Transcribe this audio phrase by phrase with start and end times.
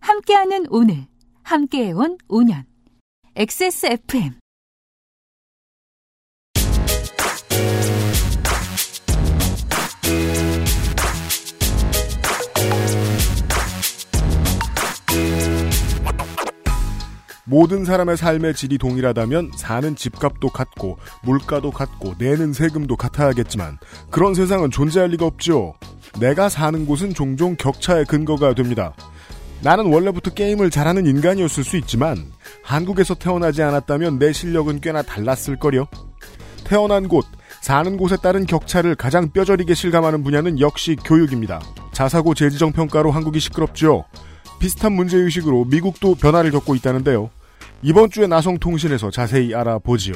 [0.00, 1.06] 함께하는 오늘,
[1.42, 2.64] 함께해온 5년.
[3.36, 4.40] XSFM.
[17.44, 23.78] 모든 사람의 삶의 질이 동일하다면 사는 집값도 같고 물가도 같고 내는 세금도 같아야겠지만
[24.10, 25.74] 그런 세상은 존재할 리가 없죠.
[26.20, 28.94] 내가 사는 곳은 종종 격차의 근거가 됩니다.
[29.62, 35.86] 나는 원래부터 게임을 잘하는 인간이었을 수 있지만 한국에서 태어나지 않았다면 내 실력은 꽤나 달랐을 거려.
[36.64, 37.26] 태어난 곳,
[37.60, 41.60] 사는 곳에 따른 격차를 가장 뼈저리게 실감하는 분야는 역시 교육입니다.
[41.92, 44.04] 자사고 재지정 평가로 한국이 시끄럽죠.
[44.58, 47.30] 비슷한 문제의식으로 미국도 변화를 겪고 있다는데요.
[47.82, 50.14] 이번 주에 나성통신에서 자세히 알아보지요.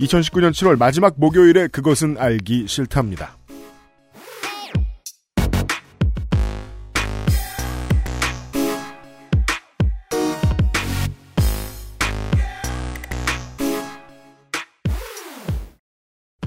[0.00, 3.36] 2019년 7월 마지막 목요일에 그것은 알기 싫답니다.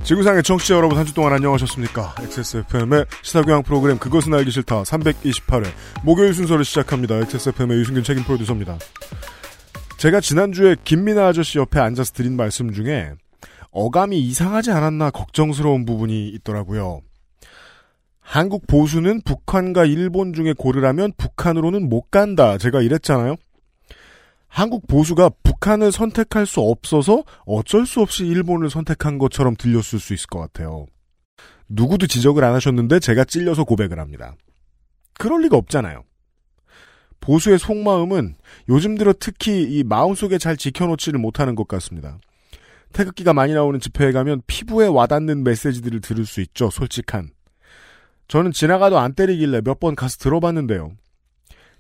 [0.08, 2.16] 지구상의 청취자 여러분 한 주 동안 안녕하셨습니까?
[2.22, 5.66] XSFM의 시사교양 프로그램 그것은 알기 싫다 328회
[6.03, 7.16] 목요일 순서를 시작합니다.
[7.17, 8.78] XSFM의 유승균 책임 프로듀서입니다.
[9.97, 13.11] 제가 지난주에 김민아 아저씨 옆에 앉아서 드린 말씀 중에
[13.72, 17.02] 어감이 이상하지 않았나 걱정스러운 부분이 있더라고요.
[18.22, 22.58] 한국 보수는 북한과 일본 중에 고르라면 북한으로는 못 간다.
[22.58, 23.35] 제가 이랬잖아요.
[24.58, 30.25] 한국 보수가 북한을 선택할 수 없어서 어쩔 수 없이 일본을 선택한 것처럼 들렸을 수 있을
[30.25, 30.88] 것 같아요.
[31.69, 34.35] 누구도 지적을 안 하셨는데 제가 찔려서 고백을 합니다.
[35.19, 36.02] 그럴 리가 없잖아요.
[37.19, 38.33] 보수의 속마음은
[38.69, 42.17] 요즘 들어 특히 이 마음속에 잘 지켜놓지를 못하는 것 같습니다.
[42.94, 47.30] 태극기가 많이 나오는 집회에 가면 피부에 와닿는 메시지들을 들을 수 있죠, 솔직한.
[48.28, 50.94] 저는 지나가도 안 때리길래 몇 번 가서 들어봤는데요.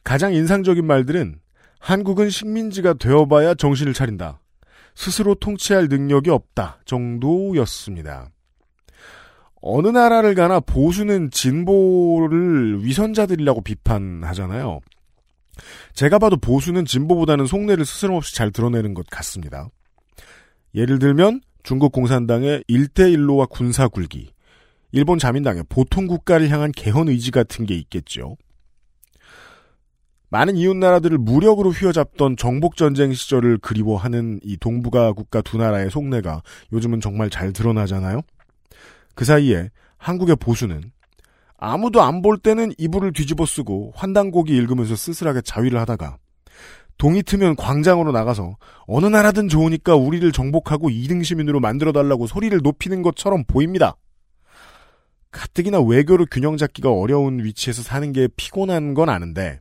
[0.03, 1.39] 가장 인상적인 말들은
[1.79, 4.39] 한국은 식민지가 되어봐야 정신을 차린다.
[4.95, 6.79] 스스로 통치할 능력이 없다.
[6.85, 8.29] 정도였습니다.
[9.61, 14.79] 어느 나라를 가나 보수는 진보를 위선자들이라고 비판하잖아요.
[15.93, 19.69] 제가 봐도 보수는 진보보다는 속내를 스스럼없이 잘 드러내는 것 같습니다.
[20.75, 24.31] 예를 들면 중국 공산당의 일대일로와 군사 굴기,
[24.91, 28.37] 일본 자민당의 보통 국가를 향한 개헌 의지 같은 게 있겠죠.
[30.29, 36.41] 많은 이웃 나라들을 무력으로 휘어잡던 정복 전쟁 시절을 그리워하는 이 동북아 국가 두 나라의 속내가
[36.73, 38.21] 요즘은 정말 잘 드러나잖아요.
[39.15, 40.91] 그 사이에 한국의 보수는
[41.57, 46.17] 아무도 안 볼 때는 이불을 뒤집어 쓰고 환단곡이 읽으면서 쓸쓸하게 자위를 하다가
[46.97, 48.57] 동이 트면 광장으로 나가서
[48.87, 53.95] 어느 나라든 좋으니까 우리를 정복하고 2등 시민으로 만들어 달라고 소리를 높이는 것처럼 보입니다.
[55.31, 59.59] 가뜩이나 외교를 균형 잡기가 어려운 위치에서 사는 게 피곤한 건 아는데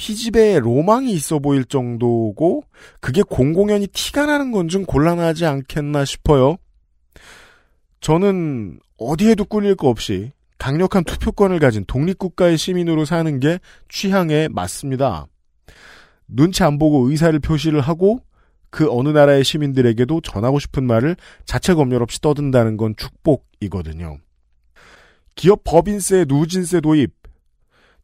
[0.00, 2.64] 피집에 로망이 있어 보일 정도고
[3.02, 6.56] 그게 공공연히 티가 나는 건 좀 곤란하지 않겠나 싶어요.
[8.00, 13.58] 저는 어디에도 꿀릴 거 없이 강력한 투표권을 가진 독립국가의 시민으로 사는 게
[13.90, 15.26] 취향에 맞습니다.
[16.28, 18.20] 눈치 안 보고 의사를 표시를 하고
[18.70, 24.16] 그 어느 나라의 시민들에게도 전하고 싶은 말을 자체 검열 없이 떠든다는 건 축복이거든요.
[25.34, 27.12] 기업 법인세, 누진세 도입,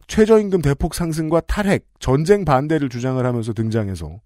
[0.06, 4.20] 최저임금 대폭 상승과 탈핵, 전쟁 반대를 주장을 하면서 등장해서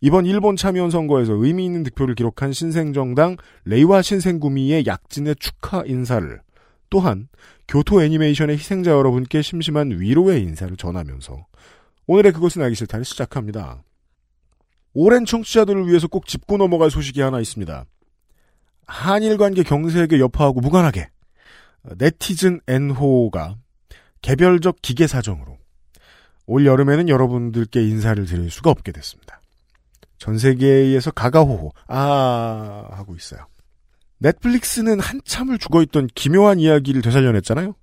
[0.00, 6.40] 이번 일본 참여원 선거에서 의미 있는 득표를 기록한 신생정당 레이와 신생구미의 약진의 축하 인사를
[6.90, 7.28] 또한
[7.66, 11.46] 교토 애니메이션의 희생자 여러분께 심심한 위로의 인사를 전하면서
[12.06, 13.82] 오늘의 그것은 알기 싫다를 시작합니다.
[14.92, 17.84] 오랜 청취자들을 위해서 꼭 짚고 넘어갈 소식이 하나 있습니다.
[18.86, 21.08] 한일 관계 경색의 여파하고 무관하게
[21.98, 23.56] 네티즌 N호가
[24.22, 25.58] 개별적 기계 사정으로
[26.46, 29.40] 올 여름에는 여러분들께 인사를 드릴 수가 없게 됐습니다.
[30.18, 33.46] 전 세계에서 가가호호 아 하고 있어요.
[34.18, 37.74] 넷플릭스는 한참을 죽어있던 기묘한 이야기를 되살려냈잖아요.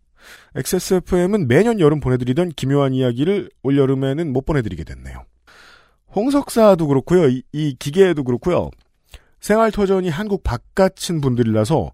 [0.56, 5.26] XSFM은 매년 여름 보내드리던 기묘한 이야기를 올 여름에는 못 보내드리게 됐네요.
[6.16, 7.28] 홍석사도 그렇고요.
[7.28, 8.70] 이, 이 기계에도 그렇고요.
[9.42, 11.92] 생활터전이 한국 바깥인 분들이라서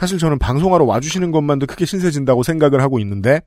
[0.00, 3.42] 사실 저는 방송하러 와주시는 것만도 크게 신세진다고 생각을 하고 있는데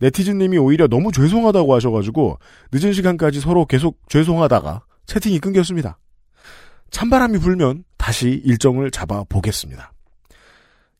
[0.00, 2.38] 네티즌님이 오히려 너무 죄송하다고 하셔가지고
[2.72, 5.98] 늦은 시간까지 서로 계속 죄송하다가 채팅이 끊겼습니다.
[6.90, 9.94] 찬바람이 불면 다시 일정을 잡아보겠습니다.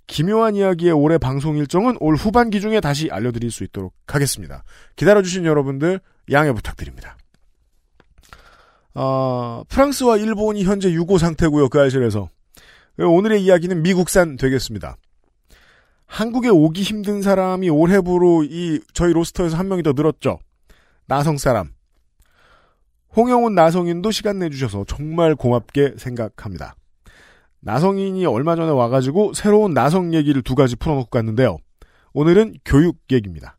[0.07, 4.65] 기묘한 이야기의 올해 방송 일정은 올 후반기 중에 다시 알려드릴 수 있도록 하겠습니다.
[4.97, 6.01] 기다려주신 여러분들
[6.33, 7.19] 양해 부탁드립니다.
[8.95, 11.69] 어, 프랑스와 일본이 현재 유고 상태고요.
[11.69, 12.31] 그 알실에서.
[12.99, 14.97] 오늘의 이야기는 미국산 되겠습니다.
[16.07, 20.39] 한국에 오기 힘든 사람이 올해부로 이 저희 로스터에서 한 명이 더 늘었죠.
[21.07, 21.71] 나성 사람.
[23.17, 26.77] 홍영훈 나성인도 시간 내주셔서 정말 고맙게 생각합니다.
[27.61, 31.57] 나성인이 얼마 전에 와가지고 새로운 나성 얘기를 두 가지 풀어놓고 갔는데요.
[32.13, 33.57] 오늘은 교육 얘기입니다.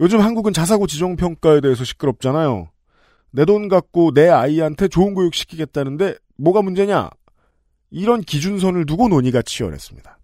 [0.00, 2.68] 요즘 한국은 자사고 지정평가에 대해서 시끄럽잖아요.
[3.30, 7.10] 내 돈 갖고 내 아이한테 좋은 교육 시키겠다는데 뭐가 문제냐?
[7.94, 10.18] 이런 기준선을 두고 논의가 치열했습니다.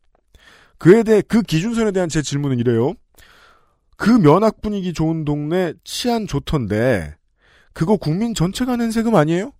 [0.78, 2.94] 그에 대해 그 기준선에 대한 제 질문은 이래요.
[3.96, 7.14] 그 면학 분위기 좋은 동네 치안 좋던데
[7.72, 9.52] 그거 국민 전체가 낸 세금 아니에요?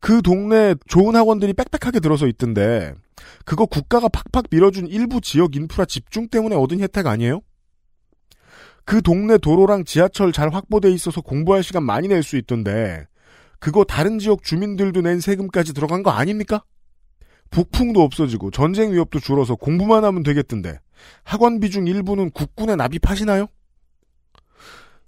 [0.00, 2.94] 그 동네 좋은 학원들이 빽빽하게 들어서 있던데
[3.44, 7.42] 그거 국가가 팍팍 밀어준 일부 지역 인프라 집중 때문에 얻은 혜택 아니에요?
[8.84, 13.06] 그 동네 도로랑 지하철 잘 확보돼 있어서 공부할 시간 많이 낼 수 있던데
[13.60, 16.64] 그거 다른 지역 주민들도 낸 세금까지 들어간 거 아닙니까?
[17.52, 20.80] 북풍도 없어지고 전쟁 위협도 줄어서 공부만 하면 되겠던데
[21.22, 23.46] 학원비 중 일부는 국군에 납입하시나요?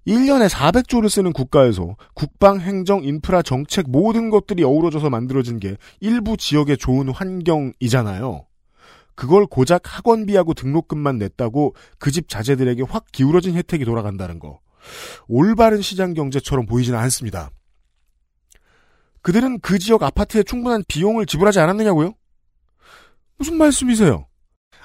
[0.06, 6.76] 1년에 400조를 쓰는 국가에서 국방, 행정, 인프라, 정책 모든 것들이 어우러져서 만들어진 게 일부 지역의
[6.76, 8.44] 좋은 환경이잖아요.
[9.14, 14.61] 그걸 고작 학원비하고 등록금만 냈다고 그 집 자제들에게 확 기울어진 혜택이 돌아간다는 거.
[15.29, 17.50] 올바른 시장 경제처럼 보이지는 않습니다.
[19.23, 22.12] 그들은 그 지역 아파트에 충분한 비용을 지불하지 않았느냐고요?
[23.38, 24.26] 무슨 말씀이세요?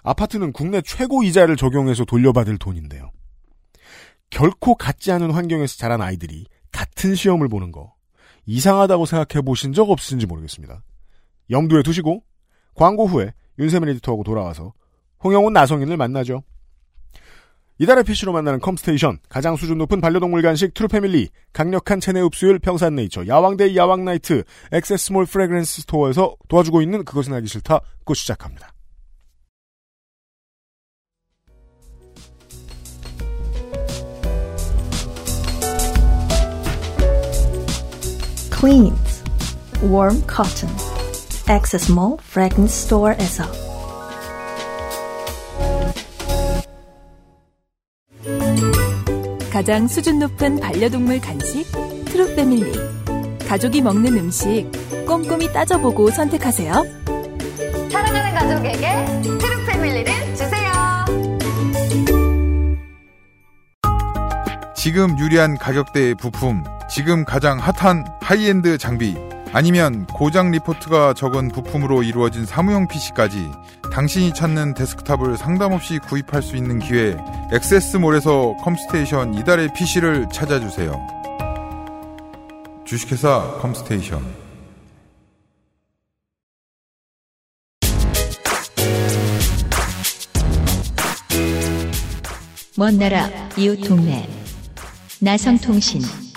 [0.04, 3.12] 아파트는 국내 최고 이자를 적용해서 돌려받을 돈인데요.
[4.30, 7.94] 결코 같지 않은 환경에서 자란 아이들이 같은 시험을 보는 거
[8.46, 10.81] 이상하다고 생각해 보신 적 없으신지 모르겠습니다.
[11.50, 12.24] 염두에 두시고
[12.75, 14.74] 광고 후에 윤세민 에디터하고 돌아와서
[15.24, 16.44] 홍영훈 나성인을 만나죠.
[17.81, 23.78] 이달의 PC로 만나는 컴스테이션, 가장 수준 높은 반려동물 간식 트루패밀리, 강력한 체내 흡수율 평산네이처, 야왕데이
[23.78, 24.44] 야왕나이트,
[24.74, 28.74] 액세스몰 Fragrance Store에서 도와주고 있는 그것은 알기 싫다, 곧 시작합니다.
[38.60, 39.24] Cleans
[39.82, 40.70] Warm Cotton.
[41.90, 43.69] Mall Fragrance Store에서
[49.60, 51.70] 가장 수준 높은 반려동물 간식
[52.06, 52.72] 트루 패밀리.
[53.46, 54.72] 가족이 먹는 음식
[55.06, 56.72] 꼼꼼히 따져보고 선택하세요.
[57.92, 60.72] 사랑하는 가족에게 트루 패밀리를 주세요.
[64.78, 69.18] 지금 유리한 가격대의 부품, 지금 가장 핫한 하이엔드 장비,
[69.52, 73.52] 아니면 고장 리포트가 적은 부품으로 이루어진 사무용 PC까지
[73.91, 77.18] 당신이 찾는 데스크탑을 상담 없이 구입할 수 있는 기회,
[77.51, 80.94] 액세스몰에서 컴스테이션 이달의 PC를 찾아주세요.
[82.86, 84.50] 주식회사 컴스테이션.
[92.77, 94.30] 먼 나라 이웃 동네
[95.19, 96.29] 나성통신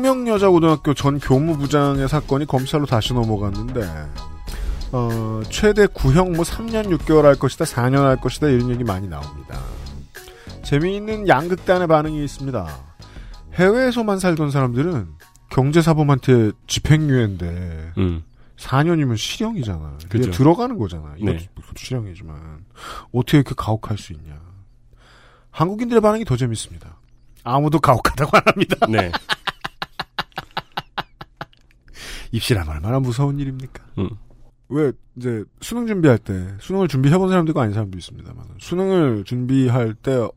[0.00, 3.82] 숙명여자고등학교 전 교무부장의 사건이 검찰로 다시 넘어갔는데
[4.92, 9.60] 어, 최대 구형 뭐 3년 6개월 할 것이다 4년 할 것이다 이런 얘기 많이 나옵니다.
[10.62, 12.66] 재미있는 양극단의 반응이 있습니다.
[13.54, 15.08] 해외에서만 살던 사람들은
[15.50, 18.22] 경제사범한테 집행유예인데 음.
[18.56, 19.98] 4년이면 실형이잖아.
[20.08, 20.30] 그게.
[20.30, 21.14] 들어가는 거잖아.
[21.18, 21.48] 이것도 네.
[21.76, 22.64] 실형이지만
[23.12, 24.38] 어떻게 이렇게 가혹할 수 있냐.
[25.50, 26.96] 한국인들의 반응이 더 재밌습니다.
[27.42, 28.86] 아무도 가혹하다고 안 합니다.
[28.88, 29.10] 네.
[32.32, 33.84] 입시라면 얼마나 무서운 일입니까?
[33.98, 34.10] 음.
[34.70, 40.28] 왜 이제 수능 준비할 때 수능을 준비해본 사람도 있고 아닌 사람도 있습니다만 수능을 준비할 때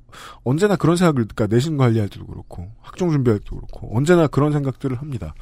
[0.43, 4.99] 언제나 그런 생각을 그러니까 내신 관리할 때도 그렇고 학종 준비할 때도 그렇고 언제나 그런 생각들을
[4.99, 5.35] 합니다.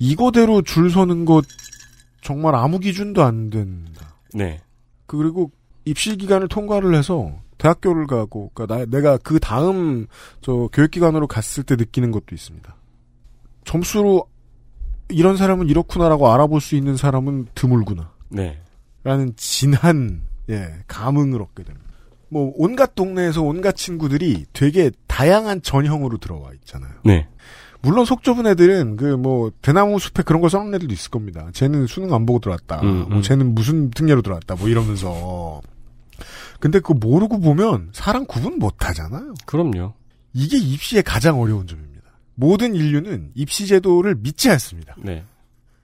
[0.00, 1.44] 이거대로 줄 서는 것
[2.20, 4.16] 정말 아무 기준도 안 된다.
[4.34, 4.60] 네.
[5.06, 5.52] 그리고
[5.84, 10.06] 입시 기간을 통과를 해서 대학교를 가고 그러니까 나, 내가 그 다음
[10.40, 12.74] 저 교육 기관으로 갔을 때 느끼는 것도 있습니다.
[13.64, 14.26] 점수로
[15.08, 18.10] 이런 사람은 이렇구나라고 알아볼 수 있는 사람은 드물구나.
[18.28, 18.60] 네.
[19.04, 21.86] 라는 진한 예 감흥을 얻게 됩니다.
[22.28, 26.92] 뭐 온갖 동네에서 온갖 친구들이 되게 다양한 전형으로 들어와 있잖아요.
[27.04, 27.26] 네.
[27.80, 31.48] 물론 속 좁은 애들은 그 뭐 대나무 숲에 그런 거 써놓은 애들도 있을 겁니다.
[31.52, 32.80] 쟤는 수능 안 보고 들어왔다.
[32.82, 33.22] 음, 뭐 음.
[33.22, 34.56] 쟤는 무슨 특례로 들어왔다.
[34.56, 35.60] 뭐 이러면서.
[36.60, 39.34] 근데 그거 모르고 보면 사람 구분 못 하잖아요.
[39.46, 39.94] 그럼요.
[40.34, 41.87] 이게 입시의 가장 어려운 점입니다.
[42.40, 44.94] 모든 인류는 입시 제도를 믿지 않습니다.
[44.96, 45.24] 네.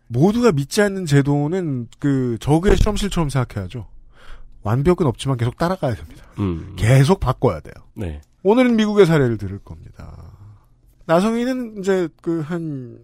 [0.06, 3.88] 모두가 믿지 않는 제도는 그 저그의 실험실처럼 생각해야죠.
[4.62, 6.24] 완벽은 없지만 계속 따라가야 됩니다.
[6.38, 6.74] 음.
[6.76, 7.74] 계속 바꿔야 돼요.
[7.94, 8.20] 네.
[8.44, 10.30] 오늘은 미국의 사례를 들을 겁니다.
[11.06, 12.98] 나성이는 이제 그 한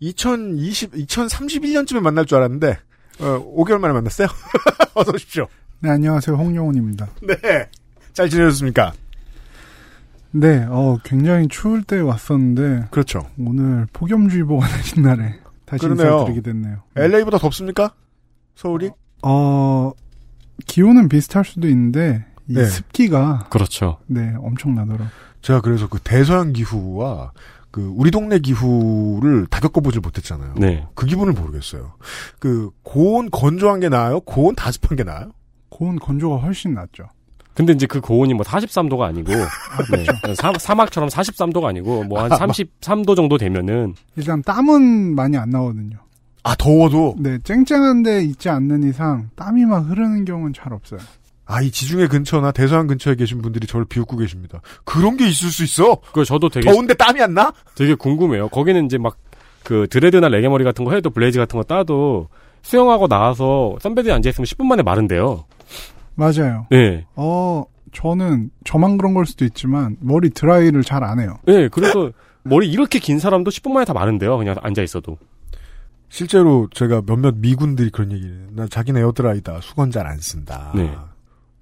[0.00, 2.78] 2020, 2031년쯤에 만날 줄 알았는데
[3.20, 4.26] 어, 5개월 만에 만났어요.
[4.94, 5.46] 어서 오십시오.
[5.80, 6.34] 네, 안녕하세요.
[6.34, 7.08] 홍영훈입니다.
[7.22, 7.68] 네.
[8.14, 8.94] 잘 지내셨습니까?
[10.36, 13.26] 네, 어, 굉장히 추울 때 왔었는데, 그렇죠.
[13.38, 15.86] 오늘 폭염주의보가 내린 날에 다시.
[15.86, 16.82] 인사드리게 됐네요.
[16.96, 17.94] LA보다 덥습니까?
[18.56, 18.90] 서울이?
[19.22, 19.92] 어,
[20.66, 22.64] 기온은 비슷할 수도 있는데, 이 네.
[22.64, 23.98] 습기가, 그렇죠.
[24.06, 25.08] 네, 엄청나더라고요.
[25.40, 27.32] 제가 그래서 그 대서양 기후와
[27.70, 30.54] 그 우리 동네 기후를 다 겪어보질 못했잖아요.
[30.58, 30.86] 네.
[30.94, 31.92] 그 기분을 모르겠어요.
[32.40, 34.20] 그 고온 건조한 게 나아요?
[34.20, 35.30] 고온 다습한 게 나아요?
[35.68, 37.04] 고온 건조가 훨씬 낫죠.
[37.54, 40.34] 근데 이제 그 고온이 뭐 43도가 아니고, 네.
[40.34, 45.96] 사, 사막처럼 43도가 아니고, 뭐 한 33도 정도 되면은, 일단 땀은 많이 안 나거든요.
[46.42, 51.00] 아 더워도 네, 쨍쨍한데 있지 않는 이상 땀이 막 흐르는 경우는 잘 없어요.
[51.46, 54.60] 아 이 지중해 근처나 대서양 근처에 계신 분들이 저를 비웃고 계십니다.
[54.84, 55.98] 그런 게 있을 수 있어?
[56.12, 57.52] 그 저도 되게, 더운데 땀이 안 나?
[57.74, 58.48] 되게 궁금해요.
[58.48, 59.16] 거기는 이제 막,
[59.62, 62.28] 그 dread나 레게머리 같은 거 해도 braids 같은 거 따도,
[62.62, 65.44] 수영하고 나와서 sunbed에 앉아 있으면 10분 만에 마른대요.
[66.14, 66.66] 맞아요.
[66.70, 67.06] 네.
[67.16, 71.38] 어, 저는 저만 그런 걸 수도 있지만, 머리 드라이를 잘 안 해요.
[71.46, 72.10] 네, 그래서
[72.44, 74.36] 머리 이렇게 긴 사람도 10분 만에 다 마른대요.
[74.38, 75.16] 그냥 앉아 있어도.
[76.08, 80.70] 실제로 제가 몇몇 미군들이 그런 얘기를 나 자기네 에어드라이다 수건 잘 안 쓴다.
[80.74, 80.94] 네.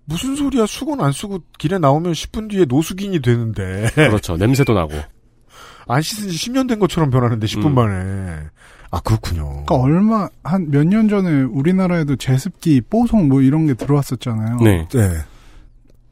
[0.05, 4.37] 무슨 소리야 수건 안 쓰고 길에 나오면 10분 뒤에 노숙인이 되는데 그렇죠.
[4.37, 4.93] 냄새도 나고.
[5.89, 7.75] 안 씻은 지 10년 된 것처럼 변하는데 10분 음.
[7.75, 8.41] 만에
[8.95, 9.65] 아 그렇군요.
[9.65, 14.57] 그러니까 얼마 한 몇 년 전에 우리나라에도 제습기, 뽀송 뭐 이런 게 들어왔었잖아요.
[14.59, 14.87] 네.
[14.89, 15.09] 네.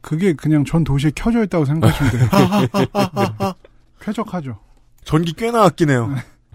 [0.01, 2.29] 그게 그냥 전 도시에 켜져 있다고 생각하시면 돼요.
[2.31, 3.53] 네.
[4.01, 4.57] 쾌적하죠.
[5.03, 6.07] 전기 꽤나 아끼네요.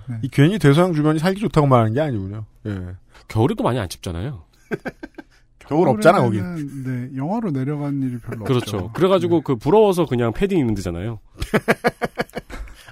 [0.08, 0.18] 네.
[0.22, 2.44] 이 괜히 대서양 주변이 살기 좋다고 말하는 게 아니군요.
[2.66, 2.80] 예.
[3.28, 4.42] 겨울에도 많이 안 춥잖아요.
[5.60, 6.42] 겨울 없잖아 거긴.
[6.42, 8.76] 겨울에는, 네, 영하로 내려간 일이 별로 그렇죠.
[8.78, 8.92] 없죠.
[8.92, 9.42] 그래가지고 네.
[9.44, 11.18] 그 부러워서 그냥 패딩 입는 데잖아요.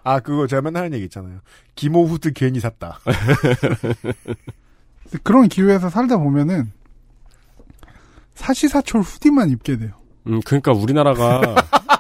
[0.05, 1.41] 아 그거 제가 맨날 하는 얘기 있잖아요.
[1.75, 3.01] 기모 후드 괜히 샀다.
[5.23, 6.71] 그런 기후에서 살다 보면은
[8.35, 9.93] 사시사철 hoodie만 입게 돼요.
[10.27, 11.41] 음, 그러니까 우리나라가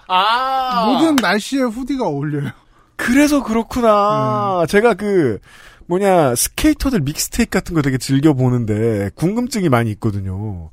[0.87, 2.50] 모든 날씨에 hoodie가 어울려요.
[2.96, 4.66] 그래서 그렇구나.
[4.68, 5.38] 제가 그
[5.87, 10.70] 뭐냐 skater들 mixtape 같은 거 되게 즐겨 보는데 궁금증이 많이 있거든요.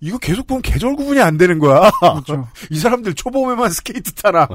[0.00, 1.90] 이거 계속 보면 계절 구분이 안 되는 거야.
[2.00, 2.48] 그렇죠.
[2.70, 4.48] 이 사람들 초봄에만 스케이트 타라.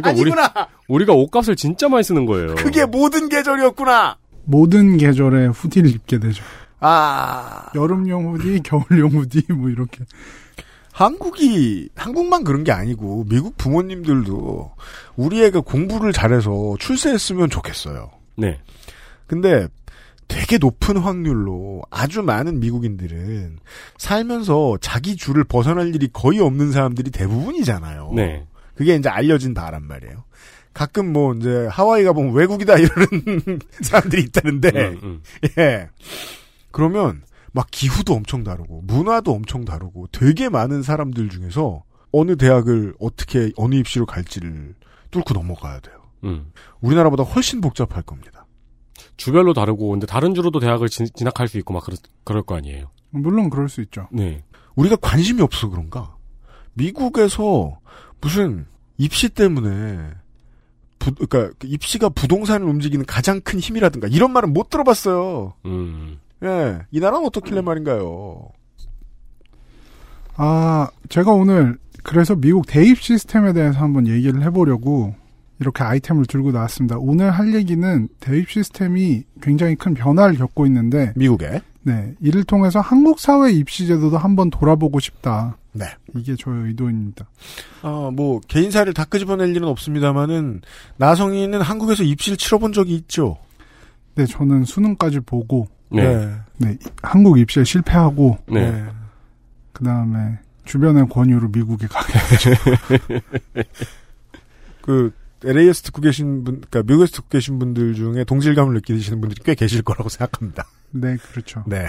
[0.00, 0.68] 그러니까 우리 아니구나.
[0.88, 2.54] 우리가 옷값을 진짜 많이 쓰는 거예요.
[2.54, 4.16] 그게 모든 계절이었구나.
[4.44, 6.44] 모든 계절에 후디를 입게 되죠.
[6.80, 10.04] 아 여름용 후디, 겨울용 후디 뭐 이렇게.
[10.92, 14.72] 한국이 한국만 그런 게 아니고 미국 부모님들도
[15.16, 18.10] 우리 애가 공부를 잘해서 출세했으면 좋겠어요.
[18.38, 18.58] 네.
[19.26, 19.68] 근데
[20.28, 23.58] 되게 높은 확률로 아주 많은 미국인들은
[23.98, 28.12] 살면서 자기 줄을 벗어날 일이 거의 없는 사람들이 대부분이잖아요.
[28.14, 28.46] 네.
[28.76, 30.24] 그게 이제 알려진 바란 말이에요.
[30.72, 35.22] 가끔 뭐 이제 하와이 가보면 외국이다 이러는 사람들이 있다는데 음, 음.
[35.58, 35.88] 예.
[36.70, 43.50] 그러면 막 기후도 엄청 다르고 문화도 엄청 다르고 되게 많은 사람들 중에서 어느 대학을 어떻게
[43.56, 44.74] 어느 입시로 갈지를
[45.10, 45.96] 뚫고 넘어가야 돼요.
[46.24, 46.52] 음.
[46.82, 48.46] 우리나라보다 훨씬 복잡할 겁니다.
[49.16, 52.90] 주별로 다르고 근데 다른 주로도 대학을 진, 진학할 수 있고 막 그럴, 그럴 거 아니에요.
[53.10, 54.08] 물론 그럴 수 있죠.
[54.12, 54.42] 네.
[54.74, 56.16] 우리가 관심이 없어 그런가?
[56.74, 57.78] 미국에서
[58.20, 58.66] 무슨
[58.98, 60.10] 입시 때문에
[60.98, 65.54] 부, 그러니까 그 입시가 부동산을 움직이는 가장 큰 힘이라든가 이런 말은 못 들어봤어요.
[65.66, 66.18] 음.
[66.42, 68.48] 예, 이 나라는 어떻길래 말인가요?
[70.36, 75.14] 아, 제가 오늘 그래서 미국 대입 시스템에 대해서 한번 얘기를 해보려고
[75.58, 76.98] 이렇게 아이템을 들고 나왔습니다.
[76.98, 83.20] 오늘 할 얘기는 대입 시스템이 굉장히 큰 변화를 겪고 있는데, 미국에 네, 이를 통해서 한국
[83.20, 85.56] 사회 입시 제도도 한번 돌아보고 싶다.
[85.70, 85.84] 네.
[86.16, 87.28] 이게 저의 의도입니다.
[87.82, 90.62] 어, 뭐 개인사를 다 끄집어낼 일은 없습니다만은
[90.96, 93.36] 나성이는 한국에서 입시를 치러본 적이 있죠.
[94.16, 96.28] 네, 저는 수능까지 보고, 네.
[96.56, 98.84] 네, 한국 입시에 실패하고, 네.
[99.72, 102.18] 그 다음에 주변의 권유로 미국에 가게
[104.82, 105.12] 그
[105.44, 109.82] LA에서 듣고 계신 분, 그러니까 미국에서 듣고 계신 분들 중에 동질감을 느끼시는 분들이 꽤 계실
[109.82, 110.66] 거라고 생각합니다.
[110.90, 111.62] 네, 그렇죠.
[111.66, 111.86] 네.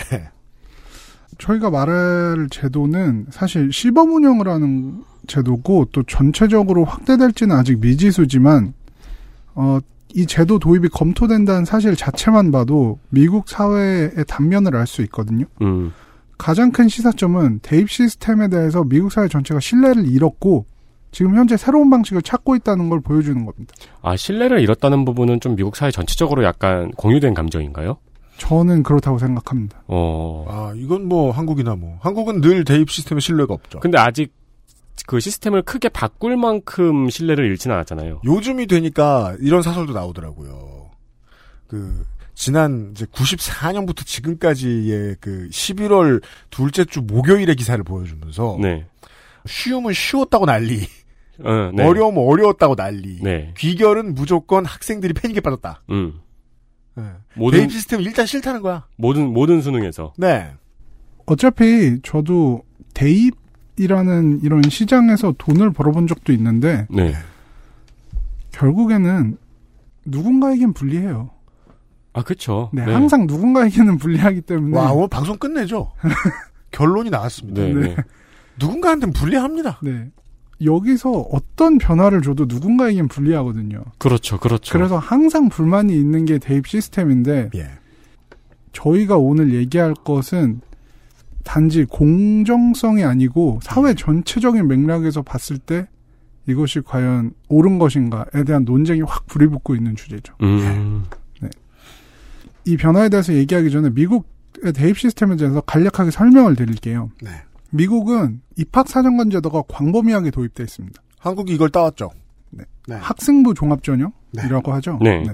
[1.38, 8.74] 저희가 말할 제도는 사실 시범 운영을 하는 제도고 또 전체적으로 확대될지는 아직 미지수지만
[9.56, 9.80] 어,
[10.16, 15.46] 이 제도 도입이 검토된다는 사실 자체만 봐도 미국 사회의 단면을 알 수 있거든요.
[15.62, 15.92] 음.
[16.38, 20.66] 가장 큰 시사점은 대입 시스템에 대해서 미국 사회 전체가 신뢰를 잃었고
[21.12, 23.74] 지금 현재 새로운 방식을 찾고 있다는 걸 보여주는 겁니다.
[24.02, 27.98] 아, 신뢰를 잃었다는 부분은 좀 미국 사회 전체적으로 약간 공유된 감정인가요?
[28.38, 29.84] 저는 그렇다고 생각합니다.
[29.88, 30.46] 어.
[30.48, 33.80] 아, 이건 뭐 한국이나 뭐 한국은 늘 대입 시스템에 신뢰가 없죠.
[33.80, 34.34] 근데 아직
[35.06, 38.22] 그 시스템을 크게 바꿀 만큼 신뢰를 잃지는 않았잖아요.
[38.26, 40.90] 요즘이 되니까 이런 사설도 나오더라고요.
[41.68, 48.86] 그 지난 이제 94년부터 지금까지의 그 11월 둘째 주 목요일의 기사를 보여주면서 네.
[49.46, 50.82] 쉬움은 쉬웠다고 난리,
[51.44, 51.84] 어, 네.
[51.84, 53.54] 어려움은 어려웠다고 난리, 네.
[53.58, 55.84] 귀결은 무조건 학생들이 패닉에 빠졌다.
[55.90, 56.20] 음.
[56.98, 57.04] 네.
[57.36, 58.86] 모든 대입 시스템 일단 싫다는 거야.
[58.98, 60.52] 모든 모든 수능에서 네.
[61.28, 62.64] 어차피 저도
[62.96, 67.14] 대입이라는 이런 시장에서 돈을 벌어본 적도 있는데 네.
[68.52, 69.38] 결국에는
[70.06, 71.30] 누군가에겐 불리해요.
[72.14, 72.72] 아, 그쵸.
[72.74, 75.92] 네, 항상 누군가에게는 불리하기 때문에 와, 오늘 방송 끝내죠?
[76.72, 77.62] 결론이 나왔습니다.
[77.62, 77.96] 네, 네.
[78.60, 79.80] 누군가한테는 불리합니다.
[79.84, 80.10] 네.
[80.64, 83.84] 여기서 어떤 변화를 줘도 누군가에겐 불리하거든요.
[83.98, 84.74] 그렇죠, 그렇죠.
[84.74, 87.70] 그래서 항상 불만이 있는 게 대입 시스템인데 예.
[88.74, 90.62] 저희가 오늘 얘기할 것은
[91.44, 95.88] 단지 공정성이 아니고 사회 전체적인 맥락에서 봤을 때
[96.48, 100.34] 이것이 과연 옳은 것인가에 대한 논쟁이 확 불이 붙고 있는 주제죠.
[100.42, 101.06] 음.
[102.66, 107.10] 이 변화에 대해서 얘기하기 전에 미국의 대입 시스템에 대해서 간략하게 설명을 드릴게요.
[107.22, 107.32] 네.
[107.72, 111.02] 미국은 입학 사정관 제도가 광범위하게 도입돼 있습니다.
[111.20, 112.12] 한국이 이걸 따왔죠.
[112.52, 112.64] 네.
[112.88, 112.96] 네.
[112.96, 115.00] 학생부 종합전형이라고 하죠.
[115.02, 115.26] 네.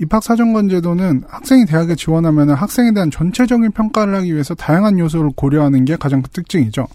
[0.00, 5.84] 입학 사정관 제도는 학생이 대학에 지원하면 학생에 대한 전체적인 평가를 하기 위해서 다양한 요소를 고려하는
[5.84, 6.86] 게 가장 큰 특징이죠.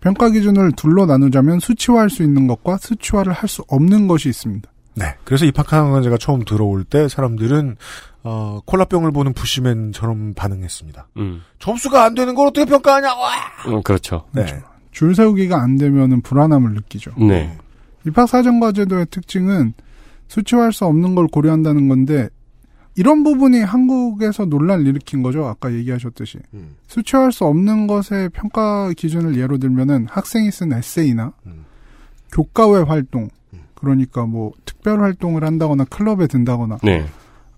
[0.00, 4.68] 평가 기준을 둘로 나누자면 수치화할 수 있는 것과 수치화를 할 수 없는 것이 있습니다.
[4.94, 5.14] 네.
[5.24, 7.76] 그래서 입학하는 제가 처음 들어올 때 사람들은
[8.22, 11.08] 어, 콜라병을 보는 부시맨처럼 반응했습니다.
[11.18, 11.42] 음.
[11.58, 13.14] 점수가 안 되는 걸 어떻게 평가하냐?
[13.14, 13.32] 와!
[13.68, 14.24] 음, 그렇죠.
[14.32, 14.46] 네.
[14.92, 17.12] 줄 세우기가 안 되면은 불안함을 느끼죠.
[17.18, 17.56] 네.
[18.06, 19.74] 입학 사정 과 제도의 특징은
[20.28, 22.28] 수치화할 수 없는 걸 고려한다는 건데
[22.96, 25.46] 이런 부분이 한국에서 논란을 일으킨 거죠.
[25.46, 26.38] 아까 얘기하셨듯이.
[26.54, 26.76] 음.
[26.86, 31.64] 수치화할 수 없는 것의 평가 기준을 예로 들면은 학생이 쓴 에세이나 음.
[32.32, 33.28] 교과외 활동
[33.84, 37.06] 그러니까 뭐 특별 활동을 한다거나 클럽에 든다거나 네.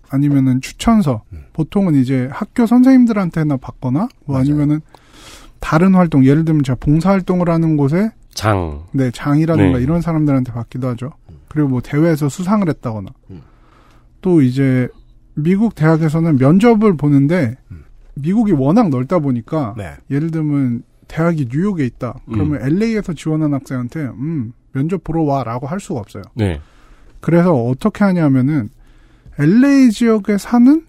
[0.09, 1.45] 아니면은 추천서 음.
[1.53, 4.81] 보통은 이제 학교 선생님들한테나 받거나 뭐 아니면은
[5.59, 8.83] 다른 활동 예를 들면 제가 봉사 활동을 하는 곳에 장.
[8.91, 9.83] 네 장이라든가 네.
[9.83, 11.11] 이런 사람들한테 받기도 하죠.
[11.47, 13.41] 그리고 뭐 대회에서 수상을 했다거나 음.
[14.21, 14.87] 또 이제
[15.33, 17.57] 미국 대학에서는 면접을 보는데
[18.15, 19.93] 미국이 워낙 넓다 보니까 네.
[20.09, 22.19] 예를 들면 대학이 뉴욕에 있다.
[22.31, 26.23] 그러면 LA에서 지원한 학생한테 음 면접 보러 와라고 할 수가 없어요.
[26.35, 26.59] 네.
[27.19, 28.69] 그래서 어떻게 하냐면은
[29.39, 30.83] LA 지역에 사는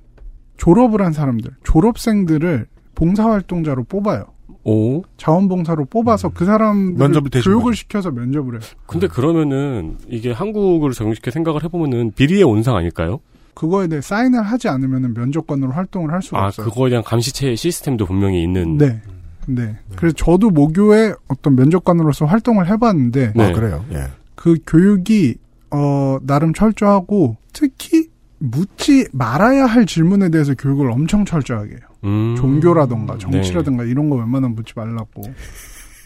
[0.57, 4.25] 졸업을 한 사람들, 졸업생들을 봉사활동자로 뽑아요.
[4.65, 5.03] 오.
[5.17, 7.75] 자원봉사로 뽑아서 그 사람들 면접을 교육을.
[7.75, 8.61] 시켜서 면접을 해요.
[8.87, 13.21] 근데 그러면은 이게 한국을 적용시켜 생각을 해보면은 비리의 온상 아닐까요?
[13.55, 16.69] 그거에 대해 사인을 하지 않으면은 면접관으로 활동을 할 수가 아, 없어요.
[16.69, 18.77] 그거에 대한 감시체 시스템도 분명히 있는.
[18.77, 19.01] 네.
[19.49, 19.77] 네.
[19.97, 23.45] 그래서 저도 모교의 어떤 면접관으로서 활동을 해봤는데 네.
[23.45, 23.85] 아, 그래요?
[23.93, 24.05] 예.
[24.35, 25.37] 그 교육이
[25.71, 28.09] 어 나름 철저하고 특히
[28.39, 31.81] 묻지 말아야 할 질문에 대해서 교육을 엄청 철저하게 해요.
[32.05, 32.37] 음.
[32.37, 35.23] 종교라던가 정치라던가 이런 거 웬만하면 묻지 말라고.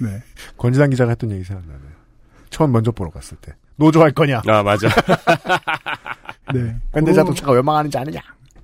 [0.01, 0.23] 네.
[0.57, 1.93] 권지단 기자가 했던 얘기 생각나네요.
[2.51, 3.53] 처음 면접 보러 갔을 때.
[3.77, 4.43] 노조 할 거냐?
[4.47, 4.89] 아, 맞아.
[6.55, 6.61] 네.
[6.93, 8.21] 밴드 그런- 자동차가 왜 망하는지 아느냐?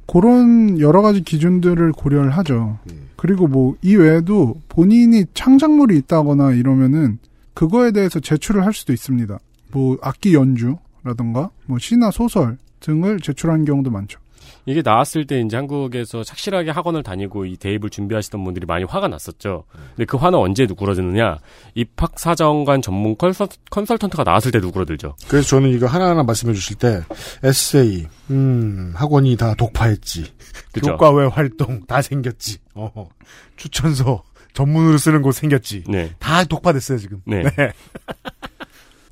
[0.06, 2.78] 그런 여러 가지 기준들을 고려를 하죠.
[3.18, 7.18] 그리고 뭐 이 외에도 본인이 창작물이 있다거나 이러면은
[7.52, 9.36] 그거에 대해서 제출을 할 수도 있습니다.
[9.72, 14.20] 뭐 악기 연주라던가 뭐 시나 소설 등을 제출하는 경우도 많죠.
[14.68, 19.64] 이게 나왔을 때 이제 한국에서 착실하게 학원을 다니고 이 대입을 준비하시던 분들이 많이 화가 났었죠.
[19.96, 21.38] 근데 그 화는 언제 누그러지느냐?
[21.74, 25.16] 입학 사정관 전문 컨설, 컨설턴트가 나왔을 때 누그러들죠.
[25.26, 27.00] 그래서 저는 이거 하나하나 말씀해 주실 때
[27.42, 30.34] 에세이, 음, 학원이 다 독파했지.
[30.72, 30.90] 그죠.
[30.90, 32.58] 교과외 활동 다 생겼지.
[32.74, 33.08] 어,
[33.56, 35.84] 추천서 전문으로 쓰는 곳 생겼지.
[35.88, 36.10] 네.
[36.18, 37.22] 다 독파됐어요 지금.
[37.24, 37.42] 네.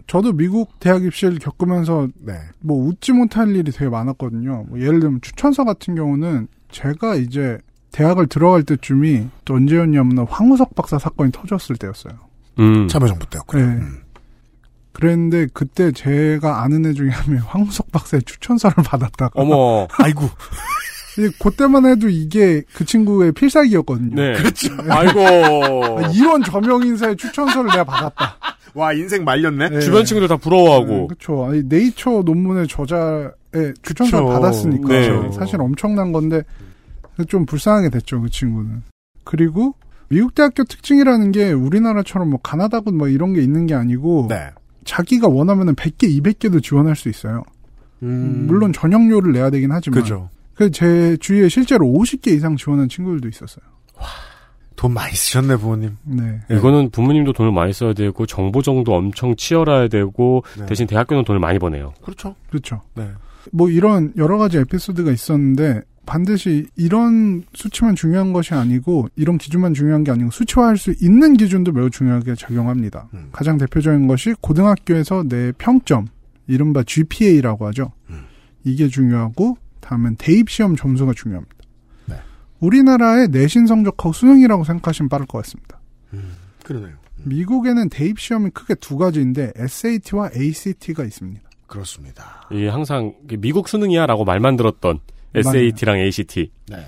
[0.06, 2.34] 저도 미국 대학 입시를 겪으면서 네.
[2.60, 4.66] 뭐 웃지 못할 일이 되게 많았거든요.
[4.68, 7.58] 뭐 예를 들면 추천서 같은 경우는 제가 이제
[7.92, 12.12] 대학을 들어갈 때쯤이 또 언제였냐면 황우석 박사 사건이 터졌을 때였어요.
[12.60, 12.86] 음.
[12.88, 13.58] 참여정부 때였고.
[13.58, 13.80] 네.
[14.92, 19.86] 그랬는데 그때 제가 아는 애 중에 한명 황우석 박사의 추천서를 받았다가 어머.
[19.98, 20.22] 아이고.
[21.18, 24.14] 이- 그때만 해도 이게 그 친구의 필살기였거든요.
[24.14, 24.34] 네.
[24.38, 24.68] 그렇죠.
[24.88, 25.98] 아이고.
[25.98, 28.36] 아, 이런 저명 인사의 추천서를 내가 받았다.
[28.76, 29.70] 와 인생 말렸네.
[29.70, 29.80] 네.
[29.80, 31.08] 주변 친구들 다 부러워하고.
[31.08, 31.46] 그렇죠.
[31.46, 33.30] 아니 네이처 논문의 저자의
[33.82, 34.32] 추천서를 그쵸.
[34.40, 35.32] 받았으니까 네.
[35.32, 36.42] 사실 엄청난 건데
[37.26, 38.82] 좀 불쌍하게 됐죠 그 친구는.
[39.24, 39.74] 그리고
[40.08, 44.50] 미국 대학교 특징이라는 게 우리나라처럼 뭐 가나다군 뭐 이런 게 있는 게 아니고 네.
[44.84, 47.42] 자기가 원하면은 100개, 200개도 지원할 수 있어요.
[48.02, 50.00] 음, 물론 전형료를 내야 되긴 하지만.
[50.02, 50.28] 그죠.
[50.54, 53.64] 그 제 주위에 실제로 50개 이상 지원한 친구들도 있었어요.
[54.86, 55.96] 돈 많이 쓰셨네 부모님.
[56.04, 56.40] 네.
[56.48, 60.66] 이거는 부모님도 돈을 많이 써야 되고 정보정도 엄청 치열해야 되고 네.
[60.66, 61.92] 대신 대학교는 돈을 많이 버네요.
[62.02, 62.36] 그렇죠.
[62.48, 62.82] 그렇죠.
[62.94, 63.10] 네.
[63.50, 70.04] 뭐 이런 여러 가지 에피소드가 있었는데 반드시 이런 수치만 중요한 것이 아니고 이런 기준만 중요한
[70.04, 73.08] 게 아니고 수치화할 수 있는 기준도 매우 중요하게 작용합니다.
[73.14, 73.30] 음.
[73.32, 76.06] 가장 대표적인 것이 고등학교에서 내 평점,
[76.46, 77.90] 이른바 GPA라고 하죠.
[78.10, 78.26] 음.
[78.62, 81.55] 이게 중요하고 다음엔 대입 시험 점수가 중요합니다.
[82.58, 82.66] 네.
[82.66, 85.80] 우리나라의 내신 성적하고 수능이라고 생각하시면 빠를 것 같습니다.
[86.64, 86.94] 그러네요.
[87.24, 91.42] 미국에는 대입 시험이 크게 두 가지인데 SAT와 ACT가 있습니다.
[91.66, 92.46] 그렇습니다.
[92.52, 95.00] 이게 항상 미국 수능이야라고 말만 들었던
[95.34, 96.50] SAT랑 ACT.
[96.68, 96.86] 네.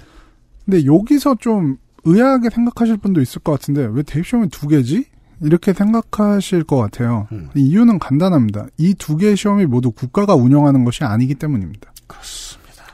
[0.65, 5.05] 근데 여기서 좀 의아하게 생각하실 분도 있을 것 같은데 왜 대입 시험이 두 개지?
[5.41, 7.29] 이렇게 생각하실 것 같아요.
[7.33, 7.49] 음.
[7.55, 8.67] 이유는 간단합니다.
[8.79, 11.93] 이 두 개의 시험이 모두 국가가 운영하는 것이 아니기 때문입니다.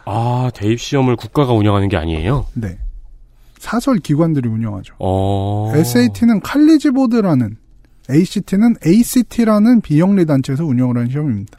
[0.07, 2.47] 아 대입 시험을 국가가 운영하는 게 아니에요.
[2.55, 2.79] 네.
[3.59, 4.95] 사설 기관들이 운영하죠.
[4.99, 5.73] 어.
[5.75, 7.57] SAT는 칼리지 보드라는
[8.11, 11.59] ACT는 ACT라는 비영리 단체에서 운영을 하는 시험입니다.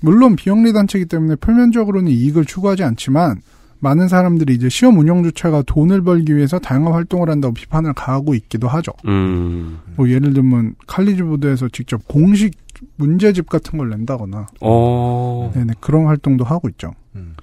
[0.00, 3.42] 물론 비영리 단체이기 때문에 표면적으로는 이익을 추구하지 않지만
[3.80, 8.92] 많은 사람들이 이제 시험 운영조차가 돈을 벌기 위해서 다양한 활동을 한다고 비판을 가하고 있기도 하죠.
[9.06, 9.78] 음.
[9.96, 12.52] 뭐 예를 들면 칼리지 보드에서 직접 공식
[12.96, 15.52] 문제집 같은 걸 낸다거나 어.
[15.54, 16.92] 네네, 그런 활동도 하고 있죠.
[17.14, 17.34] 음.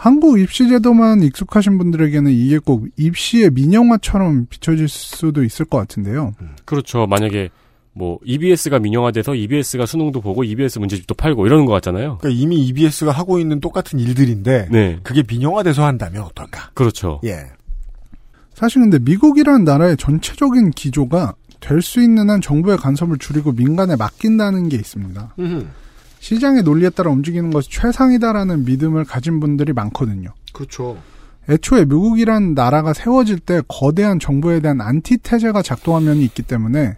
[0.00, 6.32] 한국 입시 제도만 익숙하신 분들에게는 이게 꼭 입시의 민영화처럼 비춰질 수도 있을 것 같은데요.
[6.64, 7.06] 그렇죠.
[7.06, 7.50] 만약에
[7.92, 12.16] 뭐 EBS가 민영화돼서 EBS가 수능도 보고 EBS 문제집도 팔고 이러는 것 같잖아요.
[12.18, 14.98] 그러니까 이미 EBS가 하고 있는 똑같은 일들인데 네.
[15.02, 16.70] 그게 민영화돼서 한다면 어떨까?
[16.72, 17.20] 그렇죠.
[17.24, 17.36] 예.
[18.54, 24.70] 사실 근데 미국이라는 나라의 전체적인 기조가 될 수 있는 한 정부의 간섭을 줄이고 민간에 맡긴다는
[24.70, 25.34] 게 있습니다.
[26.20, 30.30] 시장의 논리에 따라 움직이는 것이 최상이다라는 믿음을 가진 분들이 많거든요.
[30.52, 30.96] 그렇죠.
[31.48, 36.96] 애초에 미국이란 나라가 세워질 때 거대한 정부에 대한 안티테제가 작동한 면이 있기 때문에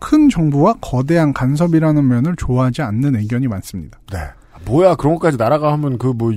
[0.00, 3.98] 큰 정부와 거대한 간섭이라는 면을 좋아하지 않는 의견이 많습니다.
[4.12, 4.18] 네.
[4.64, 6.32] 뭐야 그런 것까지 나라가 하면 그 뭐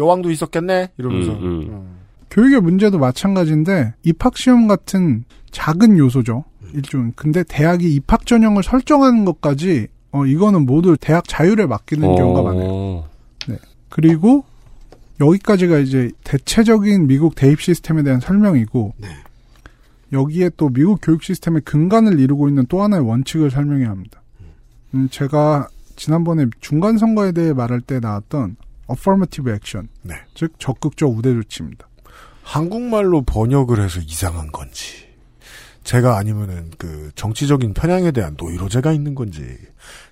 [0.00, 1.32] 여왕도 있었겠네 이러면서.
[1.32, 1.96] 음, 음.
[2.30, 6.44] 교육의 문제도 마찬가지인데 입학 시험 같은 작은 요소죠.
[6.72, 12.68] 일종 근데 대학이 입학 전형을 설정하는 것까지 어 이거는 모두 대학 자율에 맡기는 경우가 많아요.
[12.68, 13.08] 어.
[13.88, 14.44] 그리고
[15.20, 18.94] 여기까지가 이제 대체적인 미국 대입 시스템에 대한 설명이고
[20.12, 24.22] 여기에 또 미국 교육 시스템의 근간을 이루고 있는 또 하나의 원칙을 설명해야 합니다.
[24.94, 28.56] 음, 제가 지난번에 중간 선거에 대해 말할 때 나왔던
[28.90, 30.14] affirmative action, 네.
[30.34, 31.86] 즉 적극적 우대 조치입니다.
[32.42, 35.06] 한국말로 번역을 해서 이상한 건지,
[35.84, 39.42] 제가 아니면은 그 정치적인 편향에 대한 노이로제가 있는 건지,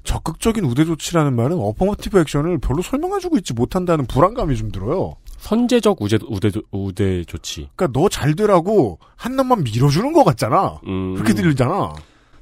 [0.03, 5.15] 적극적인 우대 조치라는 말은 어퍼머티브 액션을 별로 설명해주고 있지 못한다는 불안감이 좀 들어요.
[5.39, 7.69] 선제적 우대 우대 우대 조치.
[7.77, 10.81] 그러니까 너 잘 되라고 한 놈만 밀어주는 것 같잖아.
[10.87, 11.15] 음.
[11.15, 11.93] 그렇게 들리잖아.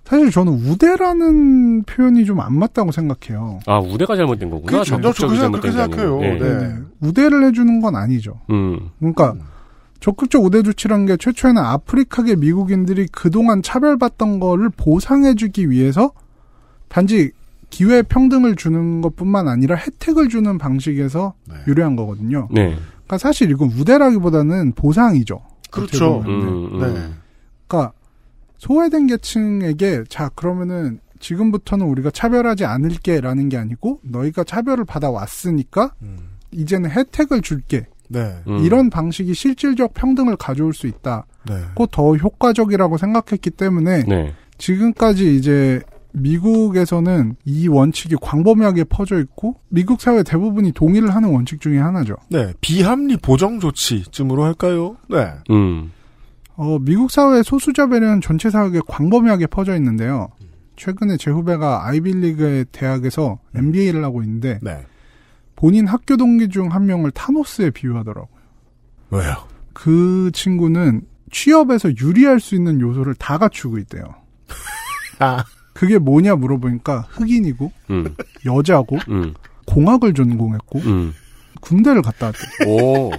[0.04, 3.58] 사실 저는 우대라는 표현이 좀 안 맞다고 생각해요.
[3.66, 4.70] 아 우대가 잘못된 거구나.
[4.70, 4.96] 그렇죠.
[4.96, 6.20] 저도 적극적이 그렇게 생각해요.
[6.20, 6.24] 아니고.
[6.24, 6.38] 예.
[6.38, 6.74] 네.
[7.00, 8.40] 우대를 해주는 건 아니죠.
[8.50, 8.90] 음.
[9.00, 9.34] 그러니까
[10.07, 16.12] 적극적 우대 조치란 게 최초에는 아프리카계 미국인들이 그동안 차별받던 거를 보상해주기 위해서
[16.87, 17.33] 단지
[17.71, 21.57] 기회 평등을 주는 것뿐만 아니라 혜택을 주는 방식에서 네.
[21.66, 22.47] 유래한 거거든요.
[22.53, 22.77] 네.
[22.77, 25.42] 그러니까 사실 이건 우대라기보다는 보상이죠.
[25.73, 26.21] 그렇죠.
[26.21, 26.79] 음, 음.
[26.79, 27.11] 네.
[27.66, 27.92] 그러니까
[28.59, 36.37] 소외된 계층에게 자 그러면은 지금부터는 우리가 차별하지 않을게라는 게 아니고 너희가 차별을 받아 왔으니까 음.
[36.53, 38.37] 이제는 혜택을 줄게 네.
[38.47, 38.59] 음.
[38.59, 41.27] 이런 방식이 실질적 평등을 가져올 수 있다.
[41.49, 41.55] 네.
[41.75, 44.35] 고더 효과적이라고 생각했기 때문에 네.
[44.59, 45.81] 지금까지 이제
[46.12, 52.16] 미국에서는 이 원칙이 광범위하게 퍼져 있고 미국 사회 대부분이 동의를 하는 원칙 중에 하나죠.
[52.31, 52.53] 네.
[52.61, 54.97] 비합리 보정 조치쯤으로 할까요?
[55.09, 55.33] 네.
[55.51, 55.92] 음.
[56.55, 60.29] 어, 미국 사회의 소수자 배려는 전체 사회에 광범위하게 퍼져 있는데요.
[60.77, 64.85] 최근에 제 후배가 아이빌리그의 대학에서 MBA를 하고 있는데 네.
[65.57, 68.29] 본인 학교 동기 중 한 명을 타노스에 비유하더라고요.
[69.11, 69.35] 왜요?
[69.73, 74.03] 그 친구는 취업에서 유리할 수 있는 요소를 다 갖추고 있대요.
[75.19, 75.45] 아.
[75.75, 78.14] 그게 뭐냐 물어보니까 흑인이고 음.
[78.47, 79.35] 여자고 음.
[79.66, 81.12] 공학을 전공했고 음.
[81.61, 82.38] 군대를 갔다 왔대.
[82.66, 83.11] 오.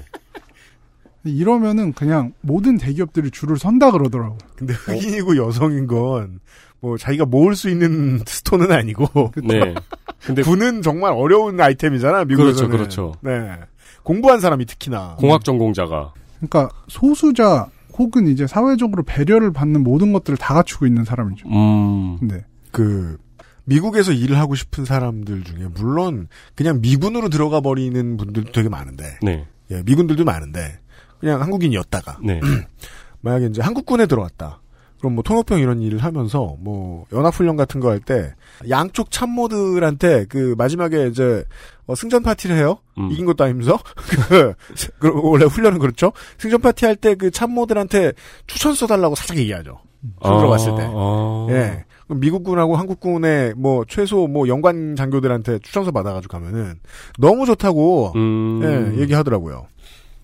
[1.23, 4.37] 이러면은 그냥 모든 대기업들이 줄을 선다 그러더라고요.
[4.55, 6.39] 근데 흑인이고 여성인 건,
[6.79, 9.75] 뭐, 자기가 모을 수 있는 스톤은 아니고, 네.
[10.25, 12.69] 근데 군은 정말 어려운 아이템이잖아, 미국에서는.
[12.69, 13.13] 그렇죠, 그렇죠.
[13.21, 13.59] 네.
[14.03, 15.15] 공부한 사람이 특히나.
[15.19, 21.47] 공학 전공자가 그러니까 소수자 혹은 이제 사회적으로 배려를 받는 모든 것들을 다 갖추고 있는 사람이죠.
[21.49, 22.19] 음.
[22.21, 22.45] 네.
[22.71, 23.17] 그,
[23.65, 29.45] 미국에서 일을 하고 싶은 사람들 중에, 물론, 그냥 미군으로 들어가 버리는 분들도 되게 많은데, 네.
[29.71, 30.79] 예, 미군들도 많은데,
[31.19, 32.39] 그냥 한국인이었다가, 네.
[33.21, 34.61] 만약에 이제 한국군에 들어왔다.
[34.99, 38.33] 그럼 뭐 통역병 이런 일을 하면서 뭐 연합훈련 같은 거 할 때
[38.69, 41.43] 양쪽 참모들한테 그 마지막에 이제
[41.85, 42.79] 어, 승전 파티를 해요.
[42.97, 43.09] 음.
[43.11, 43.77] 이긴 것도 아니면서
[44.99, 46.11] 그그 원래 훈련은 그렇죠.
[46.37, 48.13] 승전 파티 할 때 그 참모들한테
[48.47, 49.79] 추천 써달라고 살짝 얘기하죠.
[50.23, 50.87] 총 들어갔을 때.
[50.89, 51.47] 아.
[51.49, 51.85] 예.
[52.09, 56.75] 미국군하고 한국군의 뭐 최소 뭐 연관 장교들한테 추천서 받아가지고 가면은
[57.19, 58.61] 너무 좋다고 음.
[58.95, 59.67] 예, 얘기하더라고요.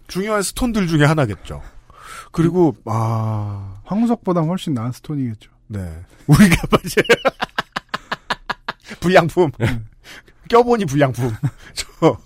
[0.07, 1.61] 중요한 스톤들 중에 하나겠죠.
[2.33, 5.51] 그리고 아 황우석보다 훨씬 나은 스톤이겠죠.
[5.67, 5.79] 네.
[6.27, 7.01] 우리가 맞아
[8.99, 9.51] 불량품.
[10.49, 11.31] 껴보니 불량품.
[11.73, 12.17] 저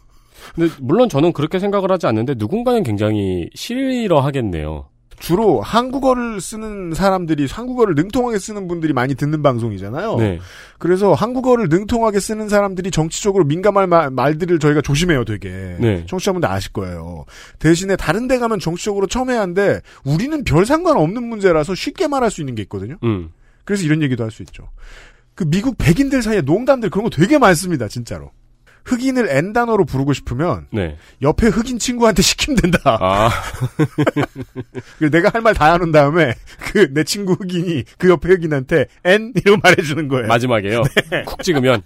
[0.55, 4.89] 근데 물론 저는 그렇게 생각을 하지 않는데 누군가는 굉장히 싫어하겠네요.
[5.19, 10.15] 주로 한국어를 쓰는 사람들이 한국어를 능통하게 쓰는 분들이 많이 듣는 방송이잖아요.
[10.17, 10.39] 네.
[10.77, 15.49] 그래서 한국어를 능통하게 쓰는 사람들이 정치적으로 민감할 말, 말들을 저희가 조심해요, 되게.
[15.79, 16.05] 네.
[16.07, 17.25] 청취자분들 아실 거예요.
[17.59, 22.61] 대신에 다른 데 가면 정치적으로 첨예한데 우리는 별 상관없는 문제라서 쉽게 말할 수 있는 게
[22.63, 22.97] 있거든요.
[23.03, 23.29] 음.
[23.65, 24.69] 그래서 이런 얘기도 할 수 있죠.
[25.33, 28.31] 그 미국 백인들 사이에 농담들 그런 거 되게 많습니다, 진짜로.
[28.85, 30.97] 흑인을 N 단어로 부르고 싶으면 네.
[31.21, 32.79] 옆에 흑인 친구한테 시키면 된다.
[33.01, 33.29] 아.
[34.97, 36.33] 그래서 내가 할 말 다 하는 다음에
[36.73, 40.27] 그 내 친구 흑인이 그 옆에 흑인한테 N 이러고 말해주는 거예요.
[40.27, 40.81] 마지막에요.
[41.25, 41.81] 쿡 찍으면.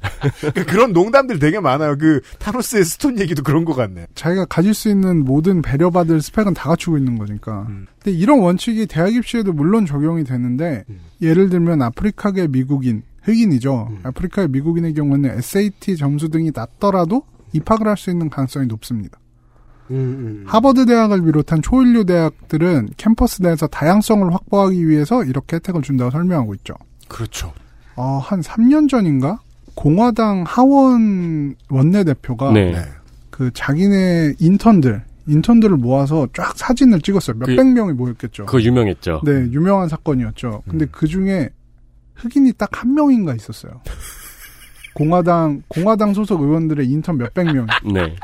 [0.54, 1.98] 그 그런 농담들 되게 많아요.
[1.98, 4.08] 그 타노스의 stone 얘기도 그런 것 같네.
[4.16, 7.66] 자기가 가질 수 있는 모든 배려받을 스펙은 다 갖추고 있는 거니까.
[7.70, 7.88] 음.
[8.04, 11.00] 근데 이런 원칙이 대학 입시에도 물론 적용이 되는데 음.
[11.22, 13.88] 예를 들면 아프리카계 미국인 흑인이죠.
[13.92, 14.00] 음.
[14.04, 19.18] 아프리카의 미국인의 경우는 SAT 점수 등이 낮더라도 입학을 할 수 있는 가능성이 높습니다.
[20.46, 26.76] 하버드 대학을 비롯한 초일류 대학들은 캠퍼스 내에서 다양성을 확보하기 위해서 이렇게 혜택을 준다고 설명하고 있죠.
[27.10, 27.52] 그렇죠.
[27.98, 29.40] 어, 한 3년 전인가?
[29.76, 32.72] 공화당 하원 원내대표가 네.
[32.72, 32.78] 네.
[33.30, 37.38] 그 자기네 인턴들, 인턴들을 모아서 쫙 사진을 찍었어요.
[37.38, 38.46] 몇백 그- 명이 모였겠죠.
[38.46, 39.22] 그거 유명했죠.
[39.26, 40.64] 네, 유명한 사건이었죠.
[40.70, 40.90] 근데 음.
[40.92, 41.50] 그 중에
[42.16, 43.82] 흑인이 딱 한 명인가 있었어요.
[44.94, 47.66] 공화당, 공화당 소속 의원들의 인턴 몇백 명.
[47.94, 48.16] 네.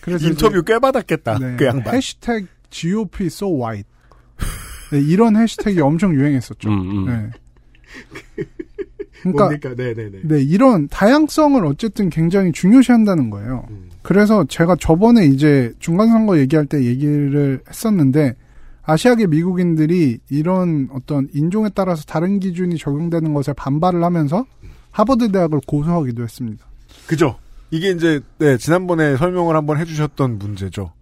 [0.00, 1.36] 그래서 인터뷰 꽤 받았겠다.
[1.36, 1.94] 이제, 네, 그 양반.
[1.94, 3.88] 해시태그 GOP so white.
[4.92, 6.68] 네, 이런 해시태그가 엄청 유행했었죠.
[6.68, 7.06] 음, 음.
[7.06, 8.44] 네.
[9.22, 9.74] 그러니까 뭡니까?
[9.76, 10.20] 네네네.
[10.24, 13.66] 네, 이런 다양성을 어쨌든 굉장히 중요시한다는 거예요.
[13.70, 13.90] 음.
[14.02, 18.34] 그래서 제가 저번에 이제 중간선거 얘기할 때 얘기를 했었는데
[18.90, 24.44] 아시아계 미국인들이 이런 어떤 인종에 따라서 다른 기준이 적용되는 것에 반발을 하면서
[24.90, 26.66] 하버드 대학을 고소하기도 했습니다.
[27.06, 27.36] 그죠.
[27.70, 30.92] 이게 이제 네, 지난번에 설명을 한번 해주셨던 문제죠.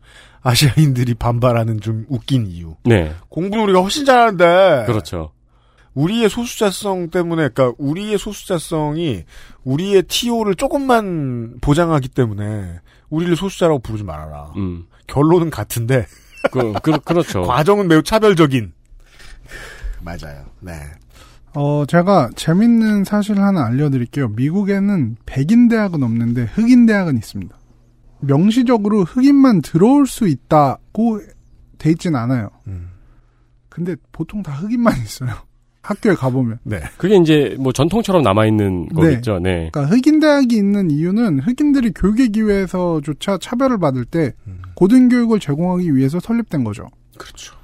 [0.43, 2.75] 아시아인들이 반발하는 좀 웃긴 이유.
[2.85, 3.13] 네.
[3.31, 5.33] 공부는 우리가 훨씬 잘하는데 그렇죠.
[5.95, 9.25] 우리의 소수자성 때문에, 그러니까 우리의 소수자성이
[9.65, 14.53] 우리의 TO를 조금만 보장하기 때문에 우리를 소수자라고 부르지 말아라.
[14.57, 14.85] 음.
[15.07, 16.07] 결론은 같은데
[16.53, 17.43] 그, 그, 그렇죠.
[17.43, 18.73] 과정은 매우 차별적인.
[20.03, 20.45] 맞아요.
[20.61, 20.73] 네.
[21.55, 24.29] 어, 제가 재밌는 사실 하나 알려드릴게요.
[24.29, 27.57] 미국에는 백인 대학은 없는데 흑인 대학은 있습니다.
[28.21, 31.21] 명시적으로 흑인만 들어올 수 있다고
[31.79, 32.51] 돼 있진 않아요.
[32.67, 32.91] 음.
[33.69, 35.31] 근데 보통 다 흑인만 있어요.
[35.83, 36.59] 학교에 가보면.
[36.65, 36.81] 네.
[36.99, 38.95] 그게 이제 뭐 전통처럼 남아있는 네.
[38.95, 39.39] 거겠죠.
[39.39, 39.71] 네.
[39.73, 44.58] 그러니까 흑인 대학이 있는 이유는 흑인들이 교육의 기회에서조차 차별을 받을 때 음.
[44.79, 46.87] 고등교육을 제공하기 위해서 설립된 거죠.
[47.17, 47.59] 그렇죠.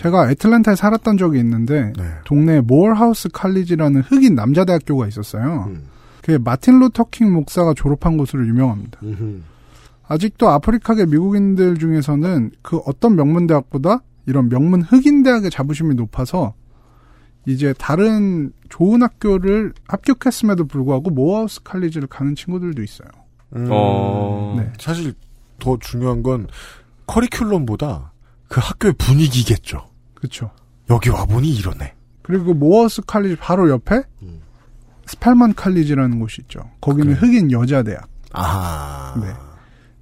[0.00, 2.04] 제가 애틀랜타에 살았던 적이 있는데 네.
[2.24, 5.66] 동네에 모어하우스 칼리지라는 흑인 남자 대학교가 있었어요.
[5.68, 5.88] 음.
[6.22, 8.98] 그게 마틴 루터킹 목사가 졸업한 곳으로 유명합니다.
[9.02, 9.40] 음흠.
[10.08, 16.54] 아직도 아프리카계 미국인들 중에서는 그 어떤 명문 대학보다 이런 명문 흑인 대학의 자부심이 높아서
[17.46, 23.08] 이제 다른 좋은 학교를 합격했음에도 불구하고 모어하우스 칼리지를 가는 친구들도 있어요.
[23.56, 23.68] 음.
[23.70, 24.54] 어.
[24.58, 24.72] 네.
[24.78, 25.14] 사실
[25.60, 26.48] 더 중요한 건
[27.06, 28.10] 커리큘럼보다
[28.48, 29.88] 그 학교의 분위기겠죠.
[30.14, 30.50] 그렇죠.
[30.90, 31.94] 여기 와보니 이러네.
[32.22, 34.40] 그리고 그 모어하우스 칼리지 바로 옆에 음.
[35.06, 36.70] 스펠만 칼리지라는 곳이 있죠.
[36.80, 37.18] 거기는 그래.
[37.18, 38.08] 흑인 여자 대학.
[38.32, 39.20] 아하.
[39.20, 39.32] 네.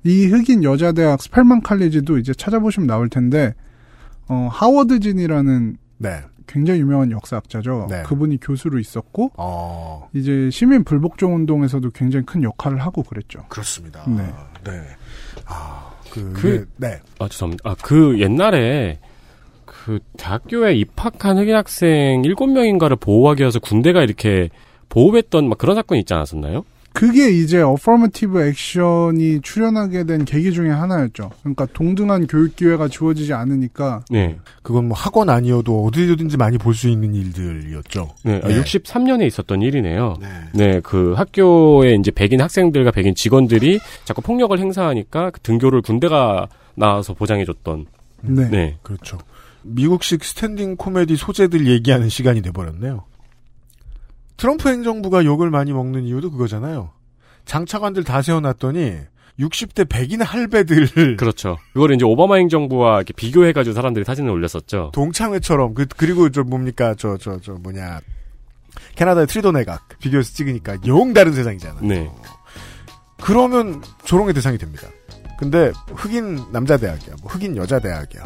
[0.04, 3.54] 이 흑인 여자 대학 스펠만 칼리지도 이제 찾아보시면 나올 텐데
[4.28, 6.22] 어 하워드 진이라는 네.
[6.46, 7.86] 굉장히 유명한 역사학자죠.
[7.90, 8.02] 네.
[8.04, 13.44] 그분이 교수로 있었고 어, 이제 시민 불복종 운동에서도 굉장히 큰 역할을 하고 그랬죠.
[13.48, 14.04] 그렇습니다.
[14.08, 14.32] 네.
[14.64, 14.82] 네.
[15.48, 16.98] 아, 그, 그- 네.
[17.18, 17.70] 아, 죄송합니다.
[17.70, 18.98] 아, 그 옛날에
[19.64, 24.48] 그 대학교에 입학한 흑인 학생 7명인가를 보호하기 위해서 군대가 이렇게
[24.88, 26.64] 보호했던 막 그런 사건이 있지 않았었나요?
[26.98, 31.30] 그게 이제 어퍼머티브 액션이 출연하게 된 계기 중에 하나였죠.
[31.42, 34.36] 그러니까 동등한 교육 기회가 주어지지 않으니까 네.
[34.62, 38.10] 그건 뭐 학원 아니어도 어디든지 많이 볼 수 있는 일들이었죠.
[38.24, 38.40] 네.
[38.42, 38.60] 아, 네.
[38.60, 40.16] 63년에 있었던 일이네요.
[40.20, 40.28] 네.
[40.52, 47.14] 네, 그 학교에 이제 백인 학생들과 백인 직원들이 자꾸 폭력을 행사하니까 그 등교를 군대가 나와서
[47.14, 47.86] 보장해줬던.
[48.22, 48.48] 네.
[48.48, 48.76] 네.
[48.82, 49.18] 그렇죠.
[49.62, 53.04] 미국식 스탠딩 코미디 소재들 얘기하는 시간이 돼버렸네요.
[54.38, 56.90] 트럼프 행정부가 욕을 많이 먹는 이유도 그거잖아요.
[57.44, 58.96] 장차관들 다 세워놨더니
[59.40, 61.58] 60대 백인 할배들 그렇죠.
[61.76, 64.90] 이거를 이제 오바마 행정부와 이렇게 비교해가지고 사람들이 사진을 올렸었죠.
[64.94, 68.00] 동창회처럼 그 그리고 저 뭡니까 저 저 저 뭐냐
[68.96, 71.80] 캐나다의 트뤼도 내각 비교해서 찍으니까 영 다른 세상이잖아.
[71.82, 72.10] 네.
[73.20, 74.88] 그러면 조롱의 대상이 됩니다.
[75.38, 78.24] 근데 흑인 남자 대학이야, 뭐 흑인 여자 대학이야.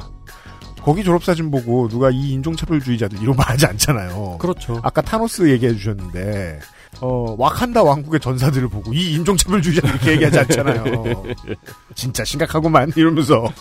[0.83, 4.37] 거기 졸업사진 보고 누가 이 인종차별주의자들 이런 말 하지 않잖아요.
[4.39, 4.81] 그렇죠.
[4.83, 6.61] 아까 타노스 얘기해 주셨는데,
[7.01, 11.25] 어, 와칸다 왕국의 전사들을 보고 이 인종차별주의자들 이렇게 얘기하지 않잖아요.
[11.95, 13.53] 진짜 심각하구만, 이러면서.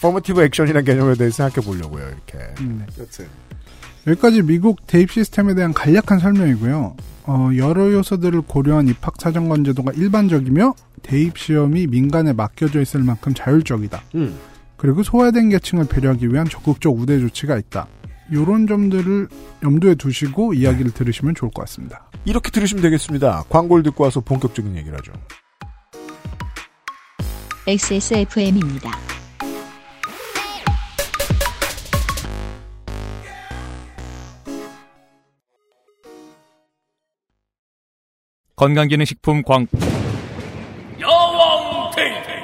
[0.00, 2.38] affirmative action이라는 개념에 대해서 생각해 보려고요, 이렇게.
[2.62, 2.84] 네.
[2.98, 3.26] 여튼.
[4.06, 6.96] 여기까지 미국 대입 시스템에 대한 간략한 설명이고요.
[7.24, 14.02] 어, 여러 요소들을 고려한 입학 사정관 제도가 일반적이며 대입 시험이 민간에 맡겨져 있을 만큼 자율적이다.
[14.14, 14.38] 음.
[14.76, 17.88] 그리고 소외된 계층을 배려하기 위한 적극적 우대 조치가 있다.
[18.30, 19.28] 이런 점들을
[19.62, 22.10] 염두에 두시고 이야기를 들으시면 좋을 것 같습니다.
[22.24, 23.44] 이렇게 들으시면 되겠습니다.
[23.48, 25.12] 광고를 듣고 와서 본격적인 얘기를 하죠.
[27.68, 28.90] XSFM입니다.
[38.56, 39.66] 건강기능식품 광
[40.98, 42.36] 야왕 테이테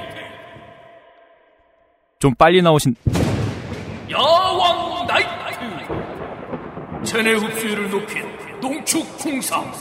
[2.22, 2.94] 좀 빨리 나오신
[4.08, 5.28] 야왕 나이트
[7.02, 8.22] 체내 흡수율을 높인
[8.60, 9.72] 농축 홍삼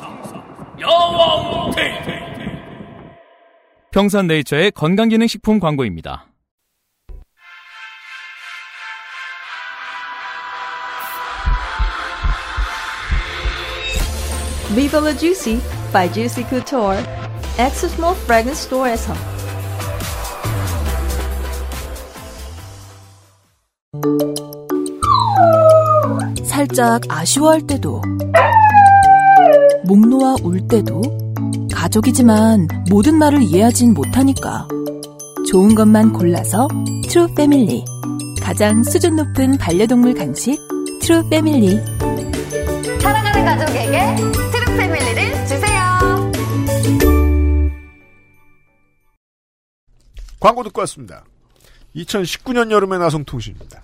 [0.79, 2.31] 야왕 테이테
[3.91, 6.25] 평산네이처의 건강기능식품 광고입니다.
[14.73, 15.59] Viva La Juicy
[15.93, 16.97] by Juicy Couture.
[17.59, 19.30] Access Mall Fragrance Store에서
[26.45, 28.01] 살짝 아쉬워할 때도,
[29.85, 31.01] 목 놓아 울 때도,
[31.73, 34.67] 가족이지만 모든 말을 이해하진 못하니까.
[35.49, 36.67] 좋은 것만 골라서
[37.09, 37.83] 트루 패밀리.
[38.41, 40.57] 가장 수준 높은 반려동물 간식
[41.01, 41.77] 트루 패밀리.
[43.01, 44.15] 사랑하는 가족에게
[44.51, 46.31] 트루 패밀리를 주세요.
[50.39, 51.23] 광고 듣고 왔습니다.
[51.95, 53.83] 2019년 여름의 나성통신입니다.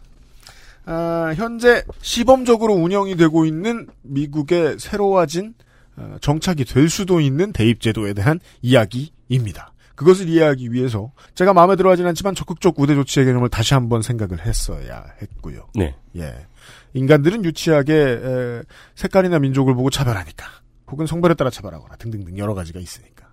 [0.86, 5.54] 아, 현재 시범적으로 운영이 되고 있는 미국의 새로워진
[5.98, 9.74] 어, 정착이 될 수도 있는 대입제도에 대한 이야기입니다.
[9.96, 15.06] 그것을 이해하기 위해서 제가 마음에 들어하진 않지만 적극적 우대 조치의 개념을 다시 한번 생각을 했어야
[15.22, 15.68] 했고요.
[15.74, 15.96] 네.
[16.16, 16.46] 예.
[16.94, 18.62] 인간들은 유치하게 에,
[18.94, 20.46] 색깔이나 민족을 보고 차별하니까
[20.92, 23.27] 혹은 성별에 따라 차별하거나 등등등 여러 가지가 있으니까 예.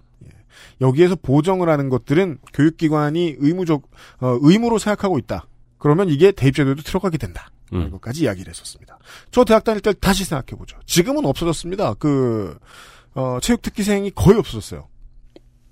[0.80, 3.82] 여기에서 보정을 하는 것들은 교육기관이 의무적
[4.20, 5.46] 어, 의무로 생각하고 있다.
[5.78, 7.50] 그러면 이게 대입제도에도 들어가게 된다.
[7.72, 7.86] 음.
[7.88, 8.98] 이것까지 이야기를 했었습니다.
[9.30, 10.78] 저 대학 다닐 때 다시 생각해 보죠.
[10.86, 11.94] 지금은 없어졌습니다.
[11.94, 12.56] 그
[13.14, 14.88] 어, 체육특기생이 거의 없어졌어요.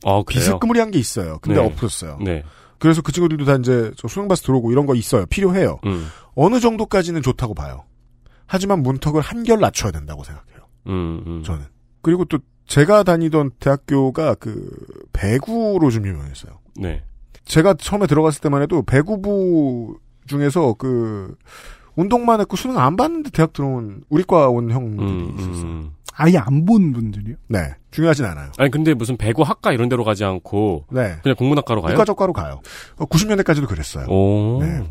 [0.04, 0.40] 어, 그래요?
[0.40, 1.38] 비스끄무리한 게 있어요.
[1.40, 1.66] 근데 네.
[1.66, 2.18] 없어졌어요.
[2.20, 2.42] 네.
[2.78, 5.26] 그래서 그 친구들도 다 이제 저 수능바스 들어오고 이런 거 있어요.
[5.26, 5.78] 필요해요.
[5.86, 6.08] 음.
[6.34, 7.84] 어느 정도까지는 좋다고 봐요.
[8.46, 10.66] 하지만 문턱을 한결 낮춰야 된다고 생각해요.
[10.88, 11.42] 음, 음.
[11.44, 11.64] 저는.
[12.02, 12.38] 그리고 또
[12.72, 14.70] 제가 다니던 대학교가 그
[15.12, 16.52] 배구로 좀 유명했어요.
[16.76, 17.02] 네.
[17.44, 21.36] 제가 처음에 들어갔을 때만 해도 배구부 중에서 그
[21.96, 25.62] 운동만 했고 수능 안 봤는데 대학 들어온 우리과 온 형들이 음, 있었어요.
[25.64, 25.90] 음.
[26.14, 27.36] 아예 안 본 분들이요?
[27.48, 27.58] 네,
[27.90, 28.52] 중요하진 않아요.
[28.58, 31.92] 아니 근데 무슨 배구 학과 이런 데로 가지 않고 네, 그냥 국문학과로 가요?
[31.94, 32.60] 이과적과로 가요.
[32.96, 34.06] 어, 90년대까지도 그랬어요.
[34.08, 34.58] 오.
[34.62, 34.82] 네.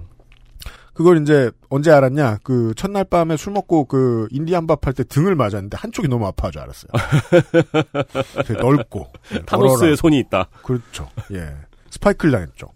[1.02, 2.38] 그걸 이제 언제 알았냐?
[2.44, 6.62] 그 첫날 밤에 술 먹고 그 인디안밥 할 때 등을 맞았는데 한쪽이 너무 아파할 줄
[6.62, 6.92] 알았어요.
[8.46, 9.08] 되게 넓고
[9.48, 9.96] 타노스의 얼얼하고.
[9.96, 10.48] 손이 있다.
[10.64, 11.10] 그렇죠.
[11.32, 11.56] 예.
[11.90, 12.68] 스파이크를 당했죠.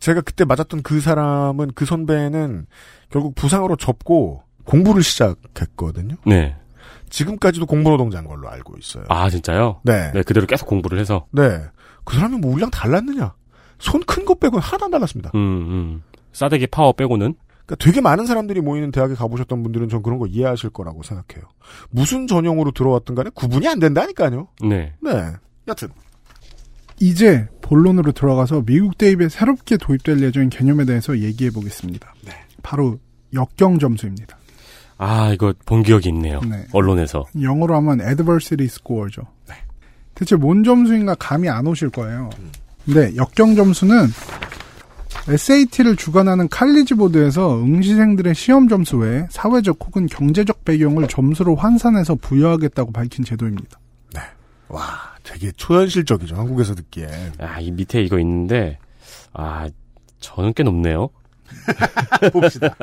[0.00, 2.66] 제가 그때 맞았던 그 사람은 그 선배는
[3.10, 6.16] 결국 부상으로 접고 공부를 시작했거든요.
[6.24, 6.56] 네.
[7.10, 9.04] 지금까지도 공부노동자인 걸로 알고 있어요.
[9.08, 9.80] 아 진짜요?
[9.84, 10.10] 네.
[10.12, 11.26] 네 그대로 계속 공부를 해서.
[11.32, 11.60] 네.
[12.04, 13.34] 그 사람이 뭐 우리랑 달랐느냐?
[13.78, 15.30] 손큰것 빼고는 하나도 안 달랐습니다.
[15.34, 16.02] 음, 음.
[16.32, 17.34] 싸대기 파워 빼고는.
[17.66, 21.48] 그러니까 되게 많은 사람들이 모이는 대학에 가보셨던 분들은 전 그런 거 이해하실 거라고 생각해요.
[21.90, 24.48] 무슨 전형으로 들어왔든 간에 구분이 안 된다니까요.
[24.68, 24.92] 네.
[25.00, 25.32] 네.
[25.66, 25.88] 여튼.
[27.00, 32.14] 이제 본론으로 들어가서 미국 대입에 새롭게 도입될 예정인 개념에 대해서 얘기해 보겠습니다.
[32.24, 32.32] 네.
[32.62, 32.98] 바로
[33.32, 34.38] 역경 점수입니다.
[34.96, 36.40] 아 이거 본 기억이 있네요.
[36.40, 36.66] 네.
[36.72, 37.24] 언론에서.
[37.40, 39.22] 영어로 하면 adversity score죠.
[39.48, 39.54] 네.
[40.14, 42.30] 대체 뭔 점수인가 감이 안 오실 거예요.
[42.84, 44.06] 근데 역경 점수는
[45.28, 52.92] SAT를 주관하는 칼리지 보드에서 응시생들의 시험 점수 외에 사회적 혹은 경제적 배경을 점수로 환산해서 부여하겠다고
[52.92, 53.78] 밝힌 제도입니다.
[54.68, 54.82] 와,
[55.22, 56.34] 되게 초현실적이죠.
[56.36, 57.06] 한국에서 듣기에.
[57.38, 58.78] 아 이 밑에 이거 있는데
[59.32, 59.68] 아
[60.20, 61.10] 저는 꽤 높네요.
[62.32, 62.74] 봅시다.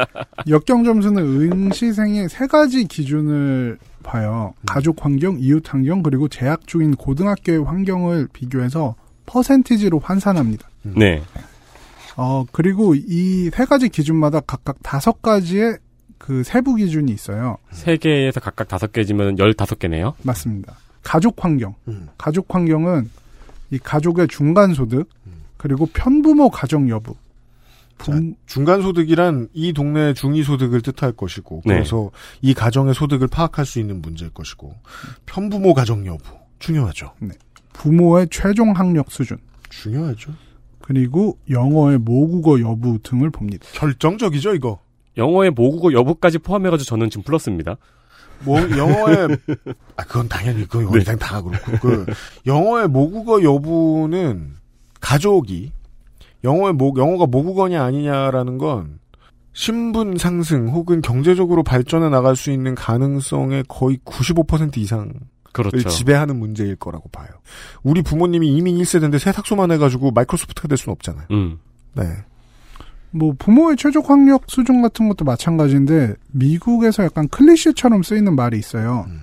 [0.48, 4.54] 역경 점수는 응시생의 세 가지 기준을 봐요.
[4.66, 10.70] 가족 환경, 이웃 환경, 그리고 재학 중인 고등학교의 환경을 비교해서 퍼센티지로 환산합니다.
[10.84, 11.22] 네.
[12.18, 15.78] 어, 그리고 이 세 가지 기준마다 각각 다섯 가지의
[16.18, 17.58] 그 세부 기준이 있어요.
[17.72, 20.14] 세 개에서 각각 다섯 개지면 열다섯 개네요.
[20.24, 20.76] 맞습니다.
[21.04, 21.74] 가족 환경.
[21.88, 22.08] 음.
[22.18, 23.10] 가족 환경은
[23.72, 25.10] 이 가족의 중간 소득,
[25.58, 27.16] 그리고 편부모 가정 여부.
[27.98, 31.76] 부- 중간 소득이란 이 동네 중위 소득을 뜻할 것이고 네.
[31.76, 32.10] 그래서
[32.42, 34.74] 이 가정의 소득을 파악할 수 있는 문제일 것이고
[35.28, 36.24] 편부모 가정 여부
[36.60, 37.14] 중요하죠.
[37.74, 39.38] 부모의 최종 학력 수준,
[39.70, 40.32] 중요하죠.
[40.82, 43.66] 그리고 영어의 모국어 여부 등을 봅니다.
[43.74, 44.80] 결정적이죠 이거.
[45.18, 47.78] 영어의 모국어 여부까지 포함해가지고 저는 지금 플러스입니다.
[48.44, 49.38] 뭐 영어의
[49.98, 50.98] 아 그건 당연히 그건 네.
[50.98, 52.06] 영상 다 그렇고 그
[52.46, 54.54] 영어의 모국어 여부는
[55.00, 55.72] 가족이
[56.44, 59.00] 영어의 모 영어가 모국어냐 아니냐라는 건
[59.54, 65.14] 신분 상승 혹은 경제적으로 발전해 나갈 수 있는 가능성의 거의 95% 이상을
[65.52, 65.90] 그렇죠.
[65.90, 67.28] 지배하는 문제일 거라고 봐요.
[67.84, 71.26] 우리 부모님이 이민 1세대인데 세탁소만 해가지고 마이크로소프트가 될 수는 없잖아요.
[71.32, 71.60] 음.
[71.94, 72.04] 네.
[73.12, 79.06] 뭐 부모의 최종 학력 수준 같은 것도 마찬가지인데 미국에서 약간 클리셰처럼 쓰이는 말이 있어요.
[79.10, 79.22] 음.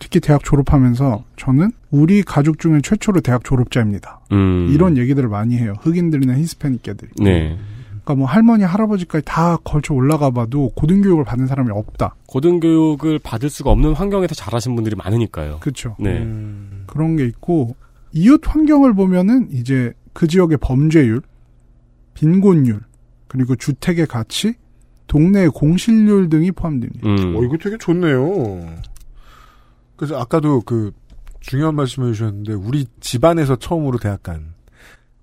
[0.00, 4.20] 특히 대학 졸업하면서 저는 우리 가족 중에 최초로 대학 졸업자입니다.
[4.32, 4.68] 음.
[4.70, 5.74] 이런 얘기들을 많이 해요.
[5.80, 7.10] 흑인들이나 히스패닉계들이.
[7.20, 7.58] 네.
[8.08, 12.14] 그러니까 뭐 할머니 할아버지까지 다 걸쳐 올라가 봐도 고등교육을 받은 사람이 없다.
[12.26, 15.58] 고등교육을 받을 수가 없는 환경에서 자라신 분들이 많으니까요.
[15.60, 15.94] 그렇죠.
[16.00, 16.22] 네.
[16.22, 16.84] 음.
[16.86, 17.76] 그런 게 있고
[18.12, 21.20] 이웃 환경을 보면은 이제 그 지역의 범죄율,
[22.14, 22.80] 빈곤율,
[23.26, 24.54] 그리고 주택의 가치,
[25.06, 27.06] 동네의 공실률 등이 포함됩니다.
[27.06, 27.36] 음.
[27.36, 28.64] 어, 이거 되게 좋네요.
[29.96, 30.92] 그래서 아까도 그
[31.40, 34.54] 중요한 말씀해 주셨는데 우리 집안에서 처음으로 대학 간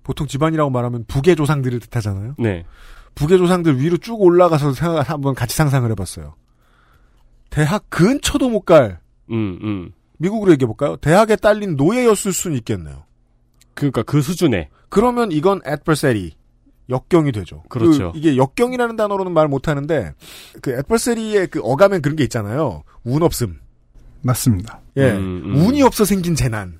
[0.06, 2.36] 보통 집안이라고 말하면 부계 조상들을 뜻하잖아요.
[2.38, 2.64] 네.
[3.16, 6.34] 부계 조상들 위로 쭉 올라가서 생각 한번 같이 상상을 해봤어요.
[7.50, 9.00] 대학 근처도 못 갈
[9.32, 9.92] 음, 음.
[10.18, 10.94] 미국으로 얘기해 볼까요?
[10.96, 13.02] 대학에 딸린 노예였을 수는 있겠네요.
[13.74, 14.68] 그러니까 그 수준에.
[14.90, 16.30] 그러면 이건 adversary
[16.88, 17.64] 역경이 되죠.
[17.68, 18.12] 그렇죠.
[18.12, 20.14] 그 이게 역경이라는 단어로는 말 못하는데
[20.62, 22.84] 그 adversity의 그 어감엔 그런 게 있잖아요.
[23.02, 23.58] 운 없음.
[24.22, 24.82] 맞습니다.
[24.98, 25.66] 예, 음, 음.
[25.66, 26.78] 운이 없어 생긴 재난.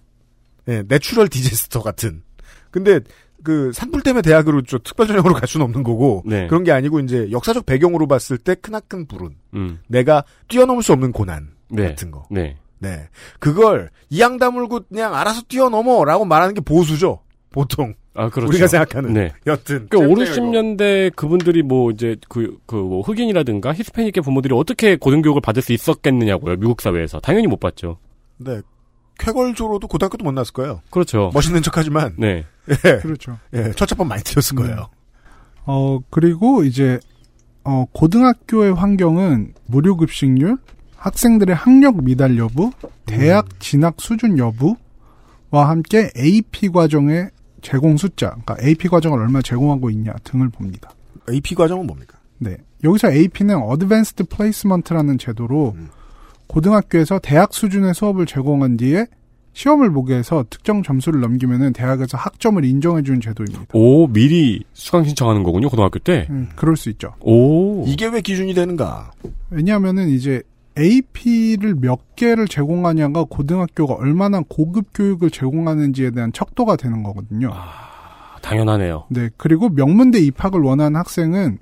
[0.68, 2.22] 예, natural disaster 같은.
[2.70, 3.00] 근데
[3.42, 6.46] 그 산불 때문에 대학으로 저 특별 전형으로 갈 수는 없는 거고 네.
[6.48, 9.78] 그런 게 아니고 이제 역사적 배경으로 봤을 때 크나큰 불운, 음.
[9.86, 11.88] 내가 뛰어넘을 수 없는 고난 네.
[11.88, 12.26] 같은 거.
[12.30, 12.56] 네.
[12.78, 13.08] 네,
[13.38, 17.20] 그걸 입 앙다물고 그냥 알아서 뛰어넘어라고 말하는 게 보수죠.
[17.50, 18.48] 보통 아, 그렇죠.
[18.48, 19.14] 우리가 생각하는.
[19.14, 19.32] 네.
[19.46, 20.32] 여튼 그 5, 재밌네요, 이거.
[20.34, 26.56] 60년대 그분들이 뭐 이제 그, 그 뭐 흑인이라든가 히스패닉의 부모들이 어떻게 고등교육을 받을 수 있었겠느냐고요.
[26.56, 27.20] 미국 사회에서.
[27.20, 27.98] 당연히 못 받죠.
[28.38, 28.60] 네,
[29.18, 30.82] 쾌걸조로도 고등학교도 못 났을 거예요.
[30.90, 31.30] 그렇죠.
[31.34, 32.44] 멋있는 척하지만 네.
[32.68, 33.38] 예, 그렇죠.
[33.54, 34.88] 예, 첫째번 많이 틀렸을 거예요.
[35.64, 37.00] 어, 그리고 이제,
[37.64, 40.58] 어, 고등학교의 환경은 무료 급식률,
[40.96, 42.70] 학생들의 학력 미달 여부,
[43.04, 47.30] 대학 진학 수준 여부와 함께 AP 과정의
[47.62, 50.90] 제공 숫자, 그러니까 AP 과정을 얼마 제공하고 있냐 등을 봅니다.
[51.30, 52.18] AP 과정은 뭡니까?
[52.38, 52.56] 네.
[52.84, 55.88] 여기서 AP는 Advanced Placement라는 제도로 음.
[56.46, 59.06] 고등학교에서 대학 수준의 수업을 제공한 뒤에
[59.52, 63.64] 시험을 보게 해서 특정 점수를 넘기면은 대학에서 학점을 인정해주는 제도입니다.
[63.72, 66.26] 오, 미리 수강 신청하는 거군요, 고등학교 때.
[66.28, 67.14] 음, 그럴 수 있죠.
[67.20, 67.84] 오.
[67.86, 69.12] 이게 왜 기준이 되는가?
[69.48, 70.42] 왜냐하면은 이제
[70.78, 77.48] AP를 몇 개를 제공하냐가 고등학교가 얼마나 고급 교육을 제공하는지에 대한 척도가 되는 거거든요.
[77.50, 79.06] 아, 당연하네요.
[79.08, 81.58] 네, 그리고 명문대 입학을 원하는 학생은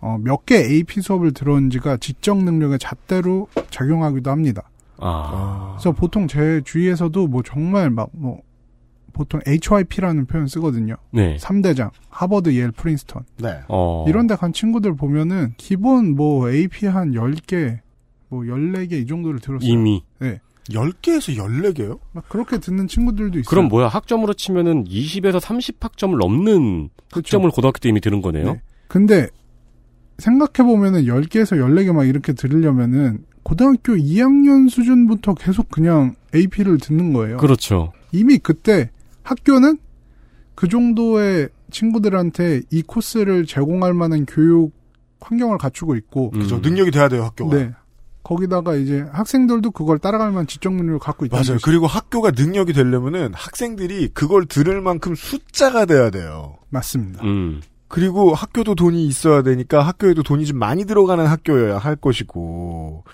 [0.00, 4.68] 어, 몇 개 AP 수업을 들었는지가 지적 능력의 잣대로 작용하기도 합니다.
[4.98, 5.74] 아.
[5.78, 8.40] 그래서 보통 제 주위에서도 뭐 정말 막 뭐
[9.12, 10.96] 보통 HYP라는 표현 쓰거든요.
[11.10, 11.36] 네.
[11.38, 13.22] 3대장, 하버드, 예일, 프린스턴.
[13.38, 13.60] 네.
[13.68, 14.04] 어.
[14.06, 17.78] 이런 데 간 친구들 보면은 기본 뭐 AP 한 10개,
[18.28, 19.66] 뭐 14개 이 정도를 들었어요.
[19.70, 20.02] 이미.
[20.68, 21.98] 10개에서 14개요?
[22.12, 23.48] 막 그렇게 듣는 친구들도 있어요.
[23.48, 27.38] 그럼 뭐야, 학점으로 치면은 20에서 30학점을 넘는 그쵸.
[27.38, 28.52] 학점을 고등학교 때 이미 들은 거네요?
[28.54, 28.60] 네.
[28.88, 29.28] 근데
[30.18, 37.36] 생각해보면은 10개에서 14개 막 이렇게 들으려면은 고등학교 2학년 수준부터 계속 그냥 AP를 듣는 거예요.
[37.36, 37.92] 그렇죠.
[38.12, 38.90] 이미 그때
[39.22, 39.78] 학교는
[40.54, 44.72] 그 정도의 친구들한테 이 코스를 제공할 만한 교육
[45.20, 46.40] 환경을 갖추고 있고, 음.
[46.40, 46.58] 그죠.
[46.58, 47.56] 능력이 돼야 돼요, 학교가.
[47.56, 47.72] 네.
[48.22, 51.54] 거기다가 이제 학생들도 그걸 따라갈 만한 지적 능력을 갖고 있다는 맞아요.
[51.58, 51.64] 거죠.
[51.64, 56.56] 그리고 학교가 능력이 되려면은 학생들이 그걸 들을 만큼 숫자가 돼야 돼요.
[56.70, 57.22] 맞습니다.
[57.24, 57.60] 음.
[57.88, 63.04] 그리고 학교도 돈이 있어야 되니까 학교에도 돈이 좀 많이 들어가는 학교여야 할 것이고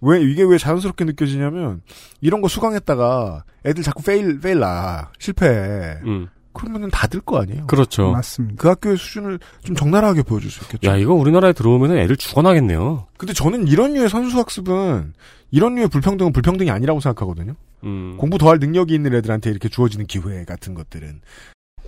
[0.00, 1.82] 왜 이게 왜 자연스럽게 느껴지냐면
[2.20, 6.28] 이런 거 수강했다가 애들 자꾸 페일 페일 나 실패해 음.
[6.52, 7.66] 그러면은 다 들 거 아니에요.
[7.68, 8.10] 그렇죠.
[8.10, 8.60] 맞습니다.
[8.60, 10.90] 그 학교의 수준을 좀 적나라하게 보여줄 수 있겠죠.
[10.90, 13.06] 야, 이거 우리나라에 들어오면 애들 죽어나겠네요.
[13.16, 15.12] 근데 저는 이런 류의 선수 학습은
[15.52, 17.54] 이런 류의 불평등은 불평등이 아니라고 생각하거든요.
[17.84, 18.16] 음.
[18.18, 21.20] 공부 더 할 능력이 있는 애들한테 이렇게 주어지는 기회 같은 것들은.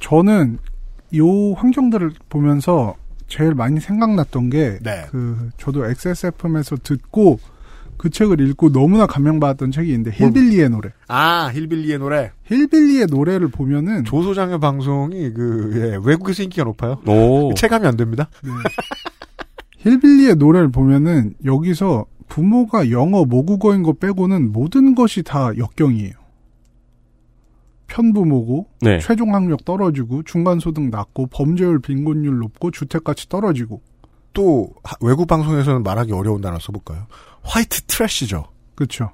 [0.01, 0.59] 저는
[1.17, 2.95] 요 환경들을 보면서
[3.27, 5.07] 제일 많이 생각났던 게, 네.
[5.11, 7.39] 그, 저도 XSFM에서 듣고
[7.97, 10.91] 그 책을 읽고 너무나 감명받았던 책이 있는데, 힐빌리의 노래.
[11.07, 12.33] 아, 힐빌리의 노래.
[12.45, 16.99] 힐빌리의 노래를 보면은, 조소장의 방송이 그, 예, 외국에서 인기가 높아요.
[17.07, 17.53] 오.
[17.55, 18.29] 체감이 안 됩니다.
[18.43, 18.51] 네.
[19.79, 26.20] 힐빌리의 노래를 보면은, 여기서 부모가 영어 모국어인 거 빼고는 모든 것이 다 역경이에요.
[27.91, 28.99] 편부모고, 네.
[29.01, 33.83] 최종 학력 떨어지고, 중간 소득 낮고, 범죄율 빈곤율 높고, 주택가치 떨어지고.
[34.33, 37.07] 또, 하- 외국 방송에서는 말하기 어려운 단어 써볼까요?
[37.43, 38.45] 화이트 트래쉬죠.
[38.77, 39.11] 그쵸.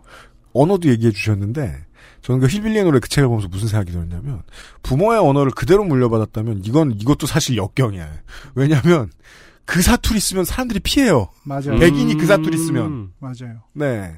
[0.52, 1.74] 언어도 얘기해 주셨는데,
[2.20, 4.42] 저는 그 힐빌리의 노래 그 책을 보면서 무슨 생각이 들었냐면,
[4.82, 8.08] 부모의 언어를 그대로 물려받았다면, 이건, 이것도 사실 역경이야.
[8.54, 9.10] 왜냐면,
[9.64, 11.28] 그 사투리 쓰면 사람들이 피해요.
[11.44, 11.78] 맞아요.
[11.80, 13.12] 백인이 그 사투리 쓰면.
[13.18, 13.62] 맞아요.
[13.72, 14.14] 네.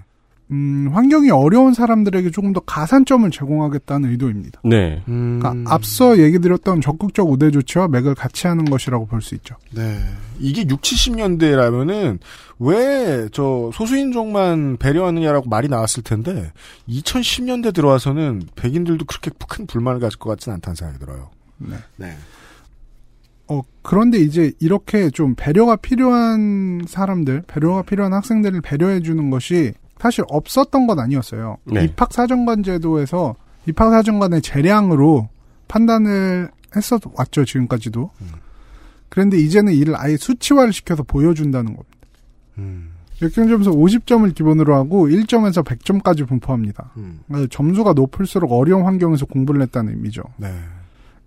[0.51, 4.61] 음, 환경이 어려운 사람들에게 조금 더 가산점을 제공하겠다는 의도입니다.
[4.64, 5.03] 네.
[5.05, 9.57] 그러니까 앞서 얘기 드렸던 적극적 우대 조치와 맥을 같이 하는 것이라고 볼 수 있죠.
[9.74, 9.99] 네.
[10.38, 12.18] 이게 6, 70년대라면은
[12.61, 16.53] 왜 저 소수인종만 배려하느냐라고 말이 나왔을 텐데
[16.88, 21.30] 2010년대 들어와서는 백인들도 그렇게 큰 불만을 가질 것 같지는 않다는 생각이 들어요.
[21.59, 21.76] 네.
[21.96, 22.16] 네.
[23.49, 30.86] 어, 그런데 이제 이렇게 좀 배려가 필요한 사람들, 배려가 필요한 학생들을 배려해주는 것이 사실 없었던
[30.86, 31.59] 건 아니었어요.
[31.64, 31.84] 네.
[31.84, 33.34] 입학사정관 제도에서
[33.66, 35.28] 입학사정관의 재량으로
[35.66, 38.11] 판단을 했어 왔죠, 지금까지도.
[39.09, 41.99] 그런데 이제는 이를 아예 수치화를 시켜서 보여준다는 겁니다.
[42.59, 42.92] 음.
[43.20, 46.92] 역경점수 50점을 기본으로 하고 1점에서 100점까지 분포합니다.
[46.99, 47.20] 음.
[47.26, 50.22] 그러니까 점수가 높을수록 어려운 환경에서 공부를 했다는 의미죠.
[50.36, 50.55] 네.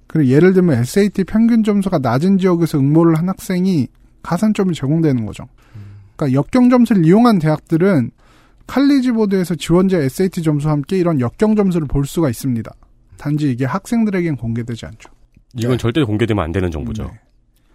[0.07, 3.87] 그리고 예를 들면 SAT 평균 점수가 낮은 지역에서 응모를 한 학생이
[4.23, 5.47] 가산점이 제공되는 거죠.
[6.15, 8.11] 그러니까 역경 점수를 이용한 대학들은
[8.71, 12.71] 칼리지 보드에서 지원자 SAT 점수와 함께 이런 역경 점수를 볼 수가 있습니다.
[13.17, 15.09] 단지 이게 학생들에겐 공개되지 않죠.
[15.57, 17.03] 이건 절대 공개되면 안 되는 정보죠.
[17.03, 17.09] 네.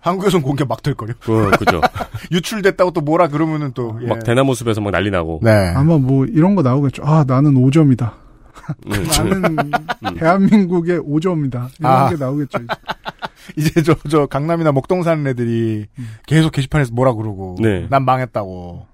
[0.01, 1.12] 한국에선 공개 막 될 거요.
[1.20, 1.82] 그, 그죠.
[2.32, 4.07] 유출됐다고 또 뭐라 그러면은 또 예.
[4.07, 5.40] 막 대나무 숲에서 막 난리 나고.
[5.42, 5.51] 네.
[5.74, 7.03] 아마 뭐 이런 거 나오겠죠.
[7.05, 8.12] 아 나는 5점이다.
[8.86, 9.07] 음.
[9.18, 9.70] 나는
[10.18, 11.68] 대한민국의 5점이다.
[11.78, 12.09] 이런 아.
[12.09, 12.59] 게 나오겠죠.
[13.55, 13.68] 이제.
[13.70, 15.86] 이제 저 저 강남이나 목동 사는 애들이
[16.26, 17.86] 계속 게시판에서 뭐라 그러고 네.
[17.90, 18.86] 난 망했다고.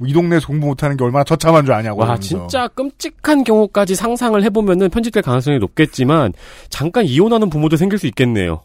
[0.00, 2.00] 뭐이 동네에서 공부 못하는 게 얼마나 처참한 줄 아냐고.
[2.00, 2.18] 와.
[2.18, 6.32] 진짜 끔찍한 경우까지 상상을 해보면은 편집될 가능성이 높겠지만,
[6.70, 8.62] 잠깐 이혼하는 부모도 생길 수 있겠네요.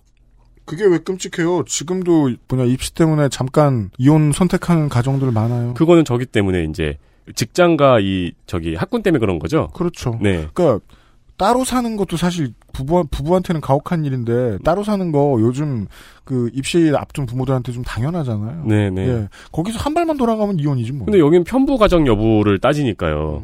[0.63, 1.65] 그게 왜 끔찍해요?
[1.65, 5.73] 지금도 뭐냐 입시 때문에 잠깐 이혼 선택하는 가정들 많아요.
[5.73, 6.97] 그거는 저기 때문에 이제,
[7.35, 9.67] 직장과 이, 저기, 학군 때문에 그런 거죠?
[9.73, 10.17] 그렇죠.
[10.21, 10.47] 네.
[10.53, 10.79] 그러니까
[11.37, 15.87] 따로 사는 것도 사실 부부 부부한테는 가혹한 일인데 따로 사는 거 요즘
[16.23, 18.65] 그 입시 앞둔 부모들한테 좀 당연하잖아요.
[18.65, 19.07] 네네.
[19.07, 19.27] 예.
[19.51, 21.05] 거기서 한 발만 돌아가면 이혼이지 뭐.
[21.05, 23.43] 근데 여긴 편부 가정 여부를 따지니까요.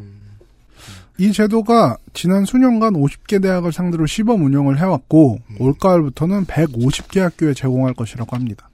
[1.17, 8.35] 이 제도가 지난 수년간 50개 대학을 상대로 시범 운영을 해왔고 올가을부터는 150개 학교에 제공할 것이라고
[8.35, 8.69] 합니다.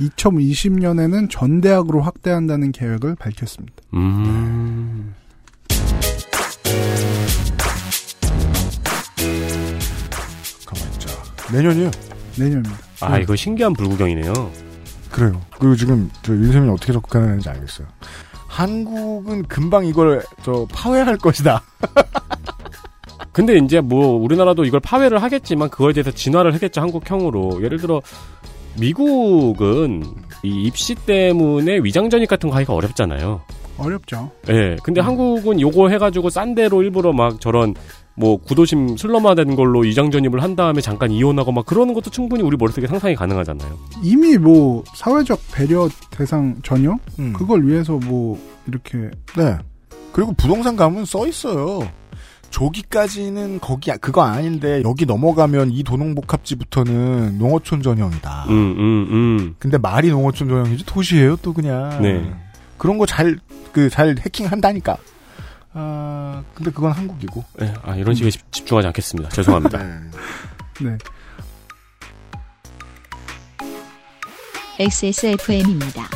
[0.00, 3.74] 2020년에는 전 대학으로 확대한다는 계획을 밝혔습니다.
[3.94, 5.14] 음.
[5.14, 5.21] 가
[11.52, 11.90] 내년이에요.
[12.38, 12.76] 내년입니다.
[13.00, 14.32] 아, 이거 신기한 불구경이네요.
[15.10, 15.40] 그래요.
[15.58, 17.86] 그리고 지금 저 윤세민이 어떻게 접근하는지 알겠어요.
[18.48, 21.62] 한국은 금방 이걸 저 파회할 것이다.
[23.32, 28.02] 근데 이제 뭐 우리나라도 이걸 파회를 하겠지만 그거에 대해서 진화를 하겠죠 한국형으로 예를 들어
[28.78, 30.02] 미국은
[30.42, 33.40] 이 입시 때문에 위장 전입 같은 거 하기가 어렵잖아요.
[33.78, 34.30] 어렵죠.
[34.48, 34.76] 예.
[34.82, 37.74] 근데 한국은 요거 해가지고 싼 데로 일부러 막 저런
[38.14, 42.56] 뭐 구도심 슬럼화된 걸로 위장 전입을 한 다음에 잠깐 이혼하고 막 그러는 것도 충분히 우리
[42.56, 43.78] 머릿속에 상상이 가능하잖아요.
[44.02, 47.32] 이미 뭐 사회적 배려 대상 전형 음.
[47.32, 49.56] 그걸 위해서 뭐 이렇게 네.
[50.12, 51.80] 그리고 부동산 가면 써 있어요.
[52.50, 58.44] 조기까지는 거기 그거 아닌데 여기 넘어가면 이 도농복합지부터는 농어촌 전형이다.
[58.48, 59.54] 음, 음, 음.
[59.58, 62.02] 근데 말이 농어촌 전형이지 도시예요 또 그냥.
[62.02, 62.30] 네.
[62.76, 63.38] 그런 거 잘
[63.72, 64.98] 그잘 해킹한다니까.
[65.74, 67.44] 아 근데 그건 한국이고.
[67.62, 69.30] 예, 아, 이런 식에 집- 집중하지 않겠습니다.
[69.30, 69.78] 죄송합니다.
[70.80, 70.98] 네.
[74.78, 76.08] XSFM입니다.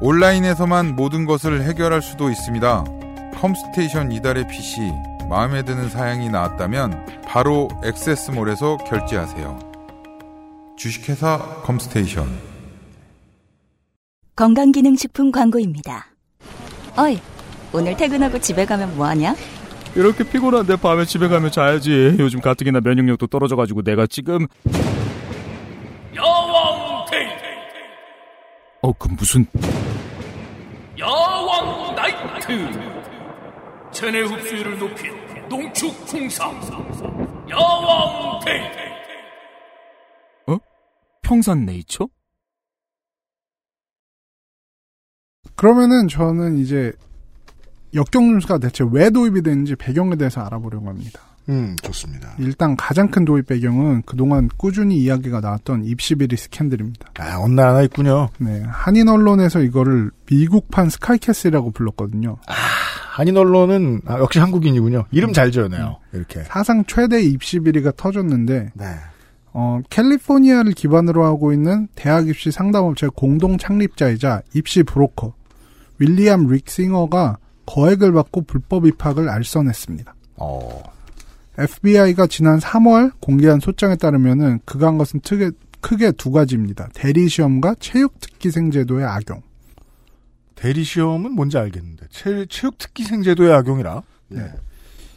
[0.00, 2.84] 온라인에서만 모든 것을 해결할 수도 있습니다.
[3.40, 4.92] 컴스테이션 이달의 PC,
[5.30, 9.58] 마음에 드는 사양이 나왔다면 바로 액세스몰에서 결제하세요.
[10.76, 12.28] 주식회사 컴스테이션
[14.36, 16.08] 건강기능식품 광고입니다.
[16.98, 17.18] 어이,
[17.72, 19.34] 오늘 퇴근하고 집에 가면 뭐하냐?
[19.94, 22.16] 이렇게 피곤한데 밤에 집에 가면 자야지.
[22.18, 24.46] 요즘 가뜩이나 면역력도 떨어져가지고 내가 지금
[26.14, 27.42] 야왕 테이테
[28.82, 29.46] 어그 무슨
[30.98, 32.89] 야왕 나이트
[34.00, 35.12] 체내 흡수율을 높인
[35.50, 36.54] 농축 홍삼
[37.50, 38.90] 야왕 테이테
[40.46, 40.56] 어?
[41.20, 42.08] 평산 네이처?
[45.54, 46.92] 그러면은 저는 이제
[47.92, 51.20] 역경뉴스가 대체 왜 도입이 됐는지 배경에 대해서 알아보려고 합니다.
[51.50, 52.34] 음, 좋습니다.
[52.38, 57.10] 일단 가장 큰 도입 배경은 그동안 꾸준히 이야기가 나왔던 입시비리 스캔들입니다.
[57.18, 58.30] 아, 어느 하나 있군요.
[58.38, 62.38] 네, 한인 언론에서 이거를 미국판 스카이캐슬이라고 불렀거든요.
[63.10, 65.06] 한인 언론은 아, 역시 한국인이군요.
[65.10, 65.96] 이름 잘 지어내요.
[66.12, 66.44] 이렇게.
[66.44, 68.84] 사상 최대 입시 비리가 터졌는데 네.
[69.52, 75.34] 어, 캘리포니아를 기반으로 하고 있는 대학 입시 상담업체 공동 창립자이자 입시 브로커
[75.98, 80.14] 윌리엄 릭싱어가 거액을 받고 불법 입학을 알선했습니다.
[80.36, 80.82] 어.
[81.58, 85.50] FBI가 지난 3월 공개한 소장에 따르면은 한 것은 크게,
[85.80, 86.88] 크게 두 가지입니다.
[86.94, 89.42] 대리 시험과 체육 특기생 제도의 악용.
[90.60, 94.02] 대리시험은 뭔지 알겠는데 체, 체육특기생 제도의 악용이라.
[94.28, 94.42] 네.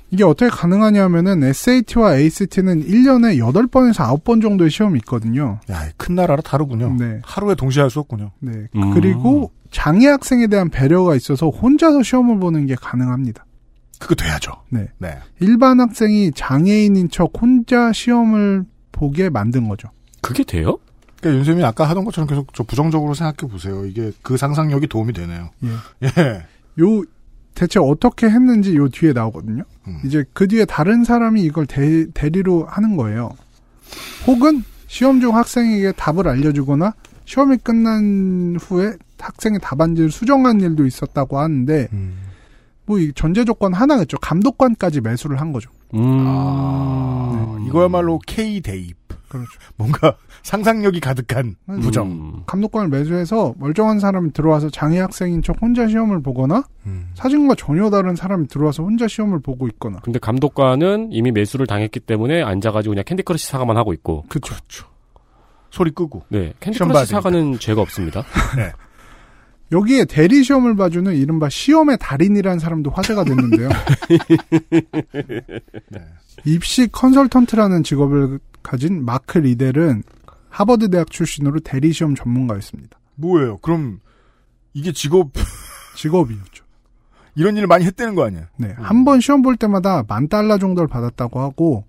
[0.09, 5.59] 이게 어떻게 가능하냐면은 SAT와 ACT는 1년에 8번에서 9번 정도의 시험이 있거든요.
[5.71, 6.95] 야, 큰 나라라 다르군요.
[6.99, 7.19] 네.
[7.23, 8.31] 하루에 동시에 할 수 없군요.
[8.39, 8.67] 네.
[8.75, 8.93] 음.
[8.93, 13.45] 그리고 장애 학생에 대한 배려가 있어서 혼자서 시험을 보는 게 가능합니다.
[13.99, 14.51] 그거 돼야죠.
[14.69, 14.87] 네.
[14.99, 15.17] 네.
[15.39, 19.89] 일반 학생이 장애인인 척 혼자 시험을 보게 만든 거죠.
[20.21, 20.77] 그게 돼요?
[21.23, 23.85] 그러니까 윤세민이 아까 하던 것처럼 계속 저 부정적으로 생각해 보세요.
[23.85, 25.49] 이게 그 상상력이 도움이 되네요.
[25.63, 25.67] 예.
[26.17, 26.45] 예.
[26.81, 27.03] 요
[27.55, 29.63] 대체 어떻게 했는지 요 뒤에 나오거든요.
[29.87, 29.99] 음.
[30.05, 33.31] 이제 그 뒤에 다른 사람이 이걸 대, 대리로 하는 거예요.
[34.27, 36.93] 혹은 시험 중 학생에게 답을 알려주거나
[37.25, 42.17] 시험이 끝난 후에 학생의 답안지를 수정한 일도 있었다고 하는데 음.
[42.85, 44.17] 뭐이 전제 조건 하나겠죠.
[44.17, 45.69] 감독관까지 매수를 한 거죠.
[45.93, 46.25] 음.
[46.27, 48.97] 아, 이거야말로 K 대입.
[49.29, 49.51] 그렇죠.
[49.77, 51.79] 뭔가 상상력이 가득한 음.
[51.79, 52.07] 부정.
[52.11, 52.43] 음.
[52.45, 57.09] 감독관을 매수해서 멀쩡한 사람이 들어와서 장애 학생인 척 혼자 시험을 보거나 음.
[57.15, 62.43] 사진과 전혀 다른 사람이 들어와서 혼자 시험을 보고 있거나 근데 감독관은 이미 매수를 당했기 때문에
[62.43, 64.25] 앉아가지고 그냥 Candy Crush Saga만 하고 있고.
[64.27, 64.87] 그렇죠.
[65.71, 66.23] 소리 끄고.
[66.27, 68.23] 네, Candy Crush Saga는 죄가 없습니다.
[69.71, 73.69] 여기에 대리 시험을 봐주는 이른바 시험의 달인이라는 사람도 화제가 됐는데요.
[76.45, 80.03] 입시 컨설턴트라는 직업을 가진 마크 리델은
[80.53, 82.99] 하버드 대학 출신으로 대리 시험 전문가였습니다.
[83.15, 83.57] 뭐예요?
[83.57, 83.99] 그럼
[84.73, 85.31] 이게 직업
[85.97, 86.63] 직업이었죠.
[87.35, 88.47] 이런 일을 많이 했다는 거 아니야?
[88.57, 91.85] 네, 한번 시험 볼 때마다 만 달러 정도를 받았다고 하고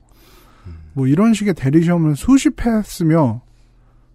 [0.94, 3.42] 뭐 이런 식의 대리 시험을 수십 회 했으며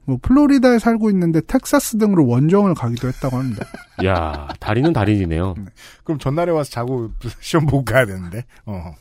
[0.05, 3.63] 뭐 플로리다에 살고 있는데 텍사스 등으로 원정을 가기도 했다고 합니다.
[4.03, 5.53] 야, 달인은 달인이네요.
[6.03, 8.45] 그럼 전날에 와서 자고 시험 보고 가야 되는데.
[8.65, 8.95] 어.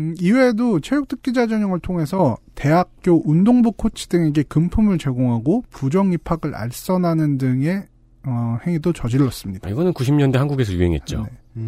[0.00, 7.84] 음, 이외에도 체육특기자 전형을 통해서 대학교 운동부 코치 등에게 금품을 제공하고 부정 입학을 알선하는 등의
[8.24, 9.68] 어, 행위도 저질렀습니다.
[9.68, 11.26] 아, 이거는 90년대 한국에서 유행했죠.
[11.54, 11.62] 네.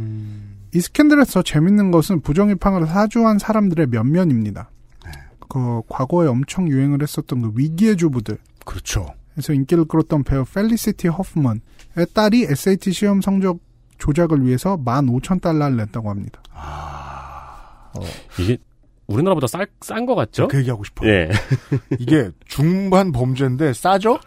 [0.74, 4.70] 이 스캔들에서 재밌는 것은 부정 입학을 사주한 사람들의 면면입니다.
[5.48, 8.38] 그 과거에 엄청 유행을 했었던 그 위기의 주부들.
[8.64, 9.12] 그렇죠.
[9.34, 11.60] 그래서 인기를 끌었던 배우 펠리시티 허프먼의
[12.14, 13.60] 딸이 SAT 시험 성적
[13.98, 16.42] 조작을 위해서 15,000달러를 냈다고 합니다.
[18.38, 18.58] 이게
[19.06, 20.48] 우리나라보다 쌀, 싼것 같죠?
[20.48, 21.10] 그 얘기하고 싶어요.
[21.10, 21.30] 예.
[21.98, 24.18] 이게 중한 범죄인데 싸죠?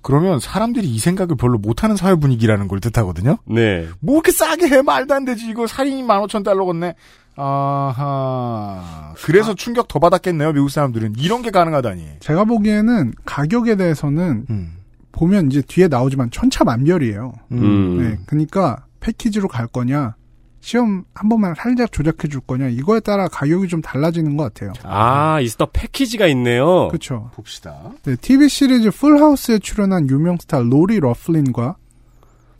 [0.00, 3.38] 그러면 사람들이 이 생각을 별로 못하는 사회 분위기라는 걸 뜻하거든요.
[3.44, 3.86] 네.
[4.00, 6.94] 뭐 이렇게 싸게 해 말도 안 되지 이거 살인이 15,000달러겠네.
[7.36, 9.14] 아하.
[9.22, 12.16] 그래서 충격 더 받았겠네요 미국 사람들은 이런 게 가능하다니.
[12.20, 14.76] 제가 보기에는 가격에 대해서는 음.
[15.12, 17.32] 보면 이제 뒤에 나오지만 천차만별이에요.
[17.52, 18.02] 음.
[18.02, 20.14] 네, 그러니까 패키지로 갈 거냐,
[20.60, 24.72] 시험 한 번만 살짝 조작해 줄 거냐 이거에 따라 가격이 좀 달라지는 것 같아요.
[24.82, 26.88] 아, 이것도 패키지가 있네요.
[26.88, 27.30] 그렇죠.
[27.34, 27.92] 봅시다.
[28.04, 31.76] 네, TV 시리즈 Full House에 출연한 유명 스타 로리 러플린과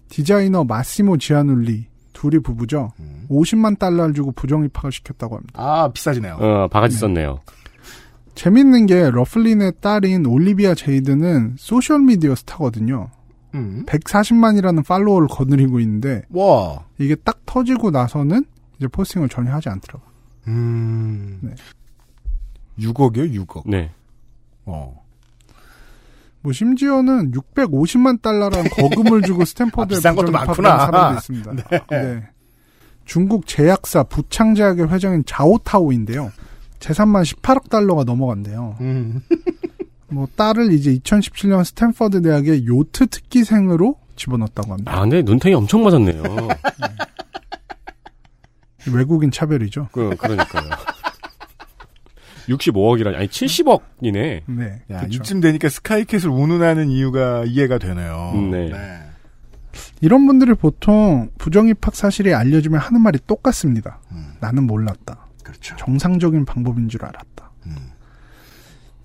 [0.09, 2.93] 디자이너 마시모 지아눌리 둘이 부부죠.
[3.31, 5.53] 50만 달러를 주고 부정 입학을 시켰다고 합니다.
[5.57, 6.37] 아 비싸지네요.
[6.41, 7.41] 어, 바가지 썼네요.
[8.35, 13.11] 재밌는 게 러플린의 딸인 올리비아 제이드는 소셜 미디어 스타거든요.
[13.55, 13.85] 음.
[13.87, 16.85] 140만이라는 팔로워를 거느리고 있는데 와.
[16.99, 18.45] 이게 딱 터지고 나서는
[18.79, 20.09] 이제 포스팅을 전혀 하지 않더라고요.
[20.49, 21.39] 음.
[21.43, 21.55] 네.
[22.79, 23.63] 6억이요 6억.
[23.67, 23.91] 네.
[24.65, 25.03] 어.
[26.41, 30.79] 뭐 심지어는 650만 달러라는 거금을 주고 스탠퍼드에 아, 비싼 것도 많구나.
[30.79, 31.53] 사람도 있습니다.
[31.53, 31.81] 네.
[31.91, 32.29] 네.
[33.05, 36.31] 중국 제약사 부창제약의 회장인 자오타오인데요.
[36.79, 38.77] 재산만 18억 달러가 넘어간대요.
[38.81, 39.21] 음.
[40.11, 44.93] 뭐 딸을 이제 2017년 스탠퍼드 대학의 요트 특기생으로 집어넣었다고 합니다.
[44.95, 46.23] 아, 근데 눈탱이 엄청 맞았네요.
[48.93, 49.89] 외국인 차별이죠.
[49.93, 50.71] 그, 그러니까요.
[52.49, 54.43] 65억이라니, 아니, 70억이네.
[54.47, 54.83] 네.
[54.91, 55.19] 야, 그쵸.
[55.19, 58.33] 이쯤 되니까 스카이캣을 운운하는 이유가 이해가 되네요.
[58.51, 58.73] 네.
[60.01, 64.01] 이런 분들이 보통 부정입학 사실이 알려지면 하는 말이 똑같습니다.
[64.41, 65.27] 나는 몰랐다.
[65.45, 65.77] 그렇죠.
[65.77, 67.51] 정상적인 방법인 줄 알았다.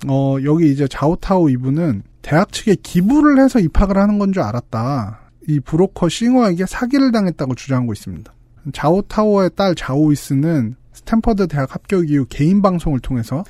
[0.07, 5.19] 어, 여기 이제 자오타오 이분은 대학 측에 기부를 해서 입학을 하는 건 줄 알았다.
[5.47, 8.31] 이 브로커 싱어에게 사기를 당했다고 주장하고 있습니다.
[8.71, 13.43] 자오타오의 딸 자오이스는 스탠퍼드 대학 합격 이후 개인 방송을 통해서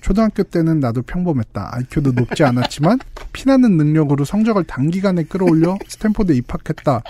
[0.00, 1.70] 초등학교 때는 나도 평범했다.
[1.74, 2.98] IQ도 높지 않았지만
[3.32, 7.02] 피나는 능력으로 성적을 단기간에 끌어올려 스탠퍼드에 입학했다.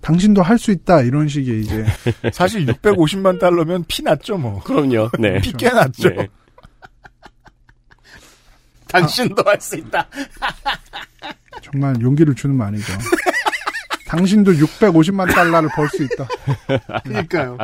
[0.00, 1.02] 당신도 할 수 있다.
[1.02, 1.84] 이런 식의 이제
[2.32, 4.60] 사실 650만 달러면 피 났죠, 뭐.
[4.64, 5.10] 그럼요.
[5.20, 5.40] 네.
[5.40, 6.08] 피꽤 났죠.
[6.08, 6.28] 네.
[8.92, 10.06] 당신도 할수 있다.
[11.62, 12.92] 정말 용기를 주는 말이죠.
[14.06, 16.28] 당신도 650만 달러를 벌 수 있다.
[17.04, 17.58] 그러니까요.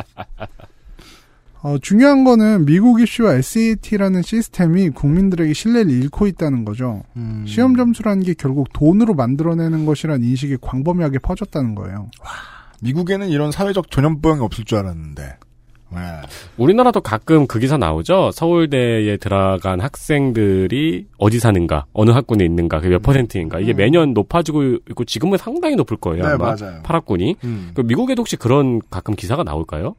[1.61, 7.03] 어, 중요한 거는 미국 입시와 SAT라는 시스템이 국민들에게 신뢰를 잃고 있다는 거죠.
[7.17, 7.43] 음.
[7.45, 12.09] 시험 점수라는 게 결국 돈으로 만들어내는 것이란 인식이 광범위하게 퍼졌다는 거예요.
[12.81, 15.37] 미국에는 이런 사회적 전염병이 없을 줄 알았는데.
[15.91, 15.99] 네.
[16.57, 18.31] 우리나라도 가끔 그 기사 나오죠.
[18.31, 23.59] 서울대에 들어간 학생들이 어디 사는가, 어느 학군에 있는가, 그게 몇 퍼센트인가.
[23.59, 26.23] 이게 매년 높아지고 있고 지금은 상당히 높을 거예요.
[26.23, 26.81] 네, 아마 맞아요.
[26.83, 27.35] 8학군이.
[27.43, 27.71] 음.
[27.73, 29.95] 그 미국에도 혹시 그런 가끔 기사가 나올까요?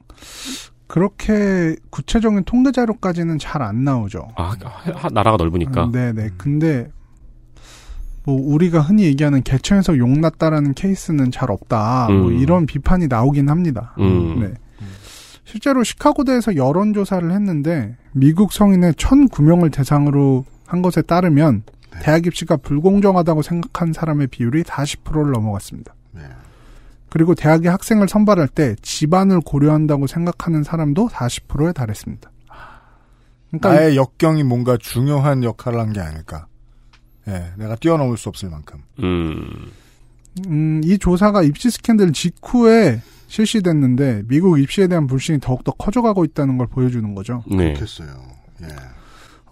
[0.86, 4.26] 그렇게 구체적인 통계 자료까지는 잘 안 나오죠.
[4.36, 4.54] 아,
[4.94, 5.84] 하- 나라가 넓으니까.
[5.84, 6.30] 음, 네네.
[6.36, 6.88] 근데
[8.24, 12.08] 뭐 우리가 흔히 얘기하는 개천에서 용났다라는 케이스는 잘 없다.
[12.10, 12.38] 뭐 음.
[12.38, 13.94] 이런 비판이 나오긴 합니다.
[13.98, 14.40] 음.
[14.40, 14.52] 네.
[15.50, 21.64] 실제로 시카고대에서 여론조사를 했는데 미국 성인의 1,009명을 대상으로 한 것에 따르면
[22.02, 25.92] 대학 입시가 불공정하다고 생각한 사람의 비율이 40%를 넘어갔습니다.
[27.08, 32.30] 그리고 대학의 학생을 선발할 때 집안을 고려한다고 생각하는 사람도 40%에 달했습니다.
[33.48, 36.46] 그러니까 나의 역경이 뭔가 중요한 역할을 한 게 아닐까.
[37.26, 38.78] 예, 내가 뛰어넘을 수 없을 만큼.
[39.02, 39.72] 음.
[40.46, 46.66] 음, 이 조사가 입시 스캔들 직후에 실시됐는데 미국 입시에 대한 불신이 더욱더 커져가고 있다는 걸
[46.66, 47.44] 보여주는 거죠.
[47.46, 47.72] 네.
[47.72, 48.08] 그렇겠어요.
[48.62, 48.66] 예.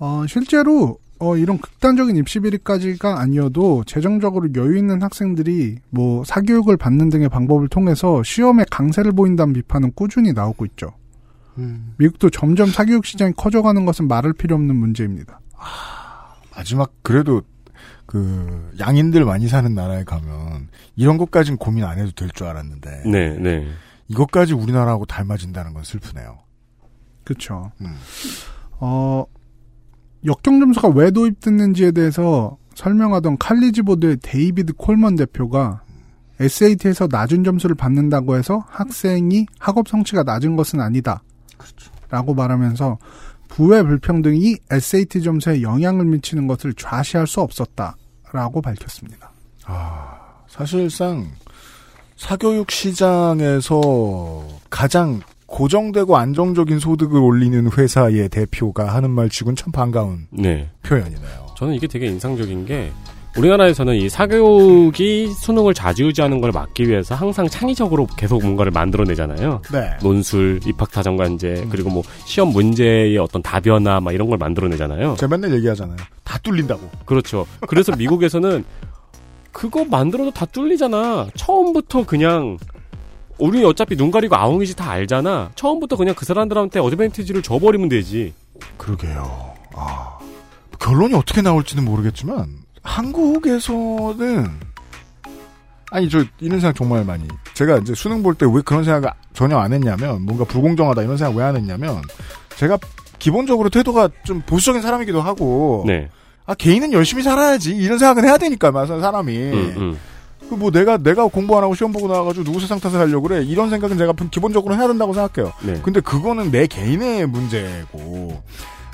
[0.01, 7.09] 어, 실제로 어, 이런 극단적인 입시 비리까지가 아니어도 재정적으로 여유 있는 학생들이 뭐 사교육을 받는
[7.09, 10.93] 등의 방법을 통해서 시험에 강세를 보인다는 비판은 꾸준히 나오고 있죠.
[11.59, 11.95] 음.
[11.99, 15.41] 미국도 점점 사교육 시장이 커져가는 것은 말할 필요 없는 문제입니다.
[16.55, 17.43] 마지막 그래도
[18.09, 23.36] 그 양인들 많이 사는 나라에 가면 이런 것까진 고민 안 해도 될 줄 알았는데 네,
[23.38, 23.68] 네.
[24.09, 26.38] 이것까지 우리나라하고 닮아진다는 건 슬프네요.
[27.24, 27.70] 그렇죠.
[27.82, 27.94] 음.
[28.80, 29.26] 어,
[30.24, 35.82] 역경 점수가 왜 도입됐는지에 대해서 설명하던 칼리지보드의 데이비드 콜먼 대표가
[36.40, 41.22] SAT에서 낮은 점수를 받는다고 해서 학생이 학업 성취가 낮은 것은 아니다.
[42.09, 42.96] 라고 말하면서
[43.49, 47.96] 부의 불평등이 SAT 점수에 영향을 미치는 것을 좌시할 수 없었다.
[48.32, 49.30] 라고 밝혔습니다.
[50.49, 51.26] 사실상
[52.16, 60.68] 사교육 시장에서 가장 고정되고 안정적인 소득을 올리는 회사의 대표가 하는 말 치곤 참 반가운 네.
[60.82, 61.55] 표현이네요.
[61.57, 62.92] 저는 이게 되게 인상적인 게
[63.39, 69.62] 우리나라에서는 이 사교육이 수능을 좌지우지하는 걸 막기 위해서 항상 창의적으로 계속 뭔가를 만들어내잖아요.
[69.72, 69.91] 네.
[70.03, 75.14] 논술, 입학사정관제, 그리고 뭐 시험 문제의 어떤 답변화 막 이런 걸 만들어내잖아요.
[75.18, 75.97] 제가 맨날 얘기하잖아요.
[76.24, 76.80] 다 뚫린다고.
[77.05, 77.47] 그렇죠.
[77.68, 78.64] 그래서 미국에서는
[79.53, 81.28] 그거 만들어도 다 뚫리잖아.
[81.36, 82.59] 처음부터 그냥
[83.39, 85.53] 우리 어차피 눈 가리고 아웅이지 다 알잖아.
[85.55, 88.34] 처음부터 그냥 그 사람들한테 어드밴티지를 줘버리면 되지.
[88.76, 89.55] 그러게요.
[89.76, 90.18] 아,
[90.80, 92.49] 결론이 어떻게 나올지는 모르겠지만
[92.89, 94.47] 한국에서는
[95.91, 99.57] 아니 저 이런 생각 정말 많이 제가 이제 수능 볼 때 왜 그런 생각을 전혀
[99.59, 102.03] 안 했냐면 뭔가 불공정하다 이런 생각 왜 안 했냐면
[102.57, 102.78] 제가
[103.18, 106.09] 기본적으로 태도가 좀 보수적인 사람이기도 하고 네.
[106.47, 109.99] 아 개인은 열심히 살아야지 이런 생각은 해야 되니까 맞아 사람이 음, 음.
[110.49, 113.68] 그뭐 내가 내가 공부 안 하고 시험 보고 나와가지고 누구 세상 탓을 하려고 그래 이런
[113.70, 115.53] 생각은 제가 기본적으로 해야 된다고 생각해요.
[115.62, 115.78] 네.
[115.82, 118.43] 근데 그거는 내 개인의 문제고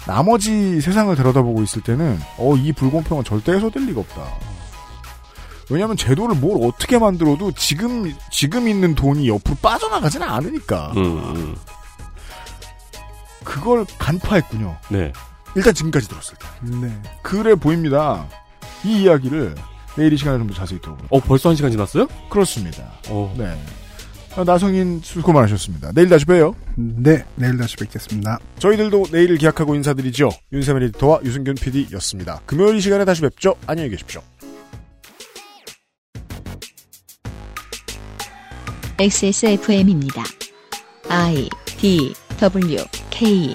[0.06, 4.22] 나머지 세상을 들여다보고 있을 때는 어 이 불공평은 절대 해소될 리가 없다.
[5.70, 11.02] 왜냐하면 제도를 뭘 어떻게 만들어도 지금 지금 있는 돈이 옆으로 빠져나가지는 않으니까 음,
[11.36, 11.56] 음.
[13.44, 14.76] 그걸 간파했군요.
[14.90, 15.12] 네.
[15.54, 16.46] 일단 지금까지 들었을 때
[16.80, 17.02] 네.
[17.22, 18.26] 그래 보입니다.
[18.84, 19.54] 이 이야기를
[19.96, 22.08] 내일 이 시간에 좀 더 자세히 들어보도록 어, 벌써 한 시간 지났어요?
[22.28, 22.82] 그렇습니다.
[23.08, 23.32] 어.
[23.38, 23.58] 네.
[24.36, 25.92] 어, 나성인 수고 많으셨습니다.
[25.92, 26.56] 내일 다시 봬요.
[26.76, 28.40] 네, 내일 다시 뵙겠습니다.
[28.58, 30.28] 저희들도 내일을 기약하고 인사드리죠.
[30.52, 32.40] 윤세민 에디터와 유승균 PD였습니다.
[32.44, 33.54] 금요일 이 시간에 다시 뵙죠.
[33.66, 34.22] 안녕히 계십시오.
[38.98, 40.22] XSFM입니다.
[41.08, 43.54] I D W K